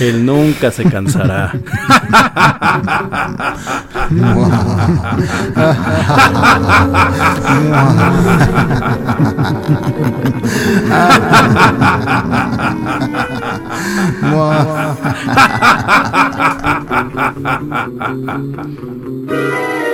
[0.00, 1.52] Él nunca se cansará.